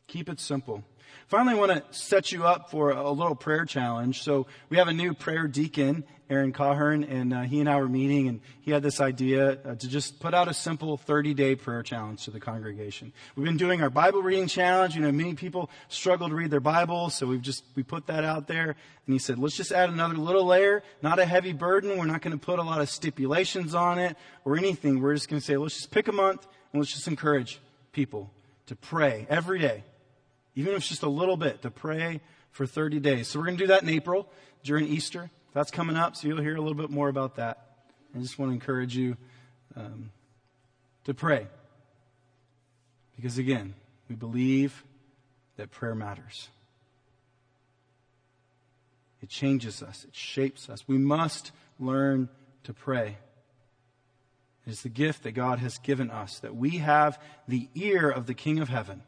Keep 0.07 0.27
it 0.27 0.41
simple. 0.41 0.83
Finally, 1.27 1.55
I 1.55 1.59
want 1.59 1.71
to 1.71 1.97
set 1.97 2.33
you 2.33 2.43
up 2.43 2.69
for 2.69 2.91
a 2.91 3.11
little 3.11 3.35
prayer 3.35 3.63
challenge. 3.63 4.21
So 4.21 4.47
we 4.69 4.77
have 4.77 4.89
a 4.89 4.93
new 4.93 5.13
prayer 5.13 5.47
deacon, 5.47 6.03
Aaron 6.29 6.53
Cahern, 6.53 7.09
and 7.09 7.33
uh, 7.33 7.41
he 7.41 7.59
and 7.59 7.69
I 7.69 7.77
were 7.77 7.87
meeting, 7.87 8.27
and 8.27 8.41
he 8.61 8.71
had 8.71 8.83
this 8.83 8.99
idea 9.01 9.59
uh, 9.65 9.75
to 9.75 9.87
just 9.87 10.19
put 10.19 10.33
out 10.33 10.47
a 10.47 10.53
simple 10.53 10.97
30-day 10.97 11.55
prayer 11.55 11.83
challenge 11.83 12.25
to 12.25 12.31
the 12.31 12.39
congregation. 12.39 13.13
We've 13.35 13.45
been 13.45 13.57
doing 13.57 13.81
our 13.81 13.89
Bible 13.89 14.21
reading 14.21 14.47
challenge. 14.47 14.95
You 14.95 15.01
know, 15.01 15.11
many 15.11 15.33
people 15.33 15.69
struggle 15.89 16.29
to 16.29 16.35
read 16.35 16.51
their 16.51 16.59
Bible, 16.59 17.09
so 17.09 17.27
we've 17.27 17.41
just 17.41 17.63
we 17.75 17.83
put 17.83 18.07
that 18.07 18.23
out 18.23 18.47
there. 18.47 18.75
And 19.05 19.13
he 19.13 19.19
said, 19.19 19.37
let's 19.37 19.57
just 19.57 19.71
add 19.71 19.89
another 19.89 20.15
little 20.15 20.45
layer, 20.45 20.83
not 21.01 21.19
a 21.19 21.25
heavy 21.25 21.53
burden. 21.53 21.97
We're 21.97 22.05
not 22.05 22.21
going 22.21 22.37
to 22.37 22.43
put 22.43 22.59
a 22.59 22.63
lot 22.63 22.79
of 22.79 22.89
stipulations 22.89 23.75
on 23.75 23.99
it 23.99 24.15
or 24.45 24.57
anything. 24.57 25.01
We're 25.01 25.15
just 25.15 25.29
going 25.29 25.39
to 25.39 25.45
say, 25.45 25.57
let's 25.57 25.75
just 25.75 25.91
pick 25.91 26.07
a 26.07 26.13
month 26.13 26.47
and 26.71 26.81
let's 26.81 26.93
just 26.93 27.07
encourage 27.07 27.59
people 27.91 28.31
to 28.67 28.75
pray 28.75 29.27
every 29.29 29.59
day 29.59 29.83
even 30.55 30.73
if 30.73 30.79
it's 30.79 30.87
just 30.87 31.03
a 31.03 31.09
little 31.09 31.37
bit, 31.37 31.61
to 31.63 31.71
pray 31.71 32.21
for 32.51 32.65
30 32.65 32.99
days. 32.99 33.27
So 33.27 33.39
we're 33.39 33.45
going 33.45 33.57
to 33.57 33.63
do 33.63 33.67
that 33.67 33.83
in 33.83 33.89
April 33.89 34.29
during 34.63 34.87
Easter. 34.87 35.29
That's 35.53 35.71
coming 35.71 35.95
up, 35.95 36.15
so 36.15 36.27
you'll 36.27 36.41
hear 36.41 36.55
a 36.55 36.61
little 36.61 36.77
bit 36.77 36.89
more 36.89 37.09
about 37.09 37.35
that. 37.35 37.75
I 38.15 38.19
just 38.19 38.37
want 38.37 38.49
to 38.49 38.53
encourage 38.53 38.95
you 38.95 39.17
um, 39.75 40.11
to 41.05 41.13
pray. 41.13 41.47
Because 43.15 43.37
again, 43.37 43.75
we 44.09 44.15
believe 44.15 44.83
that 45.57 45.71
prayer 45.71 45.95
matters. 45.95 46.49
It 49.21 49.29
changes 49.29 49.81
us, 49.81 50.03
it 50.03 50.15
shapes 50.15 50.69
us. 50.69 50.87
We 50.87 50.97
must 50.97 51.51
learn 51.79 52.29
to 52.63 52.73
pray. 52.73 53.17
It 54.65 54.71
is 54.71 54.81
the 54.81 54.89
gift 54.89 55.23
that 55.23 55.31
God 55.33 55.59
has 55.59 55.77
given 55.77 56.09
us, 56.09 56.39
that 56.39 56.55
we 56.55 56.77
have 56.77 57.21
the 57.47 57.69
ear 57.75 58.09
of 58.09 58.25
the 58.25 58.33
King 58.33 58.59
of 58.59 58.69
Heaven 58.69 59.03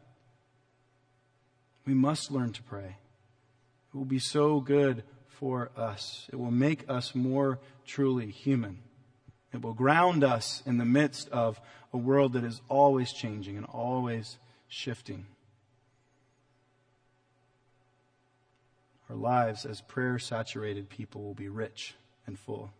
we 1.86 1.94
must 1.94 2.32
learn 2.32 2.52
to 2.54 2.64
pray. 2.64 2.98
It 3.94 3.98
will 3.98 4.06
be 4.06 4.20
so 4.20 4.60
good 4.60 5.04
for 5.40 5.70
us. 5.76 6.28
It 6.32 6.38
will 6.38 6.52
make 6.52 6.90
us 6.90 7.16
more 7.16 7.60
truly 7.86 8.32
human. 8.32 8.80
It 9.54 9.62
will 9.62 9.74
ground 9.74 10.24
us 10.24 10.62
in 10.66 10.78
the 10.78 10.86
midst 10.86 11.30
of 11.30 11.60
a 11.94 11.98
world 11.98 12.34
that 12.34 12.44
is 12.44 12.62
always 12.68 13.12
changing 13.14 13.58
and 13.58 13.66
always 13.66 14.38
shifting. 14.68 15.26
Our 19.10 19.16
lives 19.16 19.66
as 19.66 19.82
prayer 19.82 20.20
saturated 20.20 20.90
people 20.90 21.22
will 21.22 21.36
be 21.36 21.48
rich 21.48 21.96
and 22.26 22.38
full. 22.38 22.72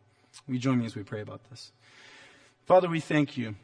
Will 0.48 0.56
you 0.56 0.60
join 0.60 0.80
me 0.80 0.86
as 0.86 0.96
we 0.96 1.04
pray 1.04 1.22
about 1.22 1.50
this? 1.50 1.72
Father, 2.66 2.90
we 2.90 3.00
thank 3.00 3.38
you 3.38 3.56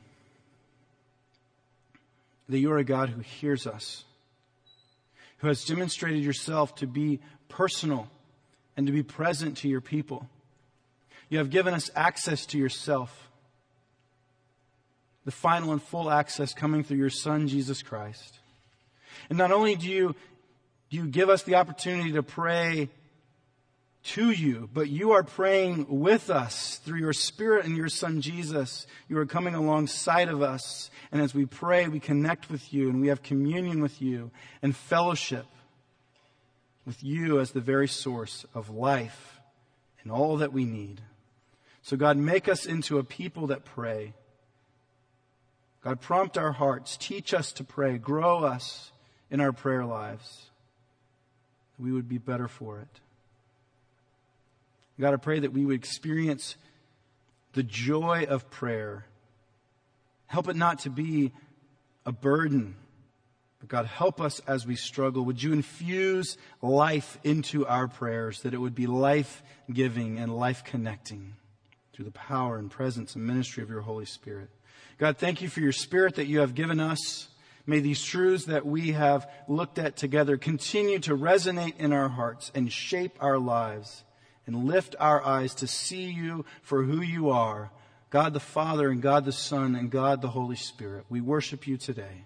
that 2.47 2.59
you 2.59 2.71
are 2.71 2.77
a 2.77 2.83
God 2.83 3.09
who 3.09 3.21
hears 3.21 3.65
us 3.65 4.05
who 5.41 5.47
has 5.47 5.65
demonstrated 5.65 6.23
yourself 6.23 6.75
to 6.75 6.87
be 6.87 7.19
personal 7.49 8.07
and 8.75 8.87
to 8.87 8.93
be 8.93 9.03
present 9.03 9.57
to 9.57 9.69
your 9.69 9.81
people. 9.81 10.27
You 11.29 11.37
have 11.37 11.49
given 11.49 11.73
us 11.73 11.89
access 11.95 12.45
to 12.47 12.57
yourself, 12.57 13.29
the 15.25 15.31
final 15.31 15.71
and 15.71 15.81
full 15.81 16.09
access 16.09 16.53
coming 16.53 16.83
through 16.83 16.97
your 16.97 17.09
Son, 17.09 17.47
Jesus 17.47 17.81
Christ. 17.81 18.39
And 19.29 19.37
not 19.37 19.51
only 19.51 19.75
do 19.75 19.87
you, 19.87 20.15
do 20.89 20.97
you 20.97 21.07
give 21.07 21.29
us 21.29 21.43
the 21.43 21.55
opportunity 21.55 22.11
to 22.13 22.23
pray 22.23 22.89
to 24.03 24.31
you, 24.31 24.67
but 24.73 24.89
you 24.89 25.11
are 25.11 25.23
praying 25.23 25.85
with 25.87 26.29
us 26.29 26.81
through 26.83 26.99
your 26.99 27.13
Spirit 27.13 27.65
and 27.65 27.77
your 27.77 27.89
Son 27.89 28.19
Jesus. 28.19 28.87
You 29.07 29.17
are 29.19 29.25
coming 29.25 29.53
alongside 29.53 30.27
of 30.27 30.41
us. 30.41 30.89
And 31.11 31.21
as 31.21 31.35
we 31.35 31.45
pray, 31.45 31.87
we 31.87 31.99
connect 31.99 32.49
with 32.49 32.73
you 32.73 32.89
and 32.89 32.99
we 32.99 33.09
have 33.09 33.21
communion 33.21 33.81
with 33.81 34.01
you 34.01 34.31
and 34.61 34.75
fellowship 34.75 35.45
with 36.85 37.03
you 37.03 37.39
as 37.39 37.51
the 37.51 37.61
very 37.61 37.87
source 37.87 38.45
of 38.53 38.69
life 38.69 39.39
and 40.03 40.11
all 40.11 40.37
that 40.37 40.53
we 40.53 40.65
need. 40.65 41.01
So, 41.81 41.97
God, 41.97 42.17
make 42.17 42.47
us 42.47 42.65
into 42.65 42.97
a 42.99 43.03
people 43.03 43.47
that 43.47 43.65
pray. 43.65 44.13
God, 45.83 45.99
prompt 45.99 46.37
our 46.37 46.51
hearts, 46.51 46.97
teach 46.97 47.33
us 47.33 47.51
to 47.53 47.63
pray, 47.63 47.97
grow 47.97 48.43
us 48.43 48.91
in 49.29 49.39
our 49.39 49.51
prayer 49.51 49.85
lives. 49.85 50.49
We 51.79 51.91
would 51.91 52.07
be 52.07 52.19
better 52.19 52.47
for 52.47 52.79
it. 52.79 52.99
God, 54.99 55.15
I 55.15 55.17
pray 55.17 55.39
that 55.39 55.51
we 55.51 55.65
would 55.65 55.75
experience 55.75 56.55
the 57.53 57.63
joy 57.63 58.27
of 58.29 58.51
prayer. 58.51 59.05
Help 60.27 60.47
it 60.47 60.55
not 60.55 60.79
to 60.79 60.91
be 60.91 61.31
a 62.05 62.11
burden. 62.11 62.75
But 63.61 63.69
God, 63.69 63.85
help 63.85 64.19
us 64.19 64.41
as 64.47 64.65
we 64.65 64.75
struggle. 64.75 65.23
Would 65.25 65.41
you 65.41 65.53
infuse 65.53 66.35
life 66.63 67.19
into 67.23 67.65
our 67.67 67.87
prayers, 67.87 68.41
that 68.41 68.55
it 68.55 68.57
would 68.57 68.75
be 68.75 68.87
life 68.87 69.43
giving 69.71 70.17
and 70.17 70.35
life 70.35 70.63
connecting 70.63 71.35
through 71.93 72.05
the 72.05 72.11
power 72.11 72.57
and 72.57 72.71
presence 72.71 73.15
and 73.15 73.25
ministry 73.25 73.61
of 73.61 73.69
your 73.69 73.81
Holy 73.81 74.05
Spirit? 74.05 74.49
God, 74.97 75.17
thank 75.19 75.43
you 75.43 75.47
for 75.47 75.59
your 75.59 75.71
Spirit 75.71 76.15
that 76.15 76.25
you 76.25 76.39
have 76.39 76.55
given 76.55 76.79
us. 76.79 77.27
May 77.67 77.79
these 77.79 78.03
truths 78.03 78.45
that 78.45 78.65
we 78.65 78.93
have 78.93 79.29
looked 79.47 79.77
at 79.77 79.95
together 79.95 80.37
continue 80.37 80.97
to 80.99 81.15
resonate 81.15 81.77
in 81.77 81.93
our 81.93 82.09
hearts 82.09 82.51
and 82.55 82.73
shape 82.73 83.15
our 83.19 83.37
lives 83.37 84.03
and 84.47 84.65
lift 84.65 84.95
our 84.99 85.23
eyes 85.23 85.53
to 85.55 85.67
see 85.67 86.09
you 86.09 86.45
for 86.63 86.81
who 86.81 86.99
you 87.01 87.29
are, 87.29 87.69
God 88.09 88.33
the 88.33 88.39
Father 88.39 88.89
and 88.89 89.03
God 89.03 89.25
the 89.25 89.31
Son 89.31 89.75
and 89.75 89.91
God 89.91 90.23
the 90.23 90.29
Holy 90.29 90.55
Spirit. 90.55 91.05
We 91.09 91.21
worship 91.21 91.67
you 91.67 91.77
today. 91.77 92.25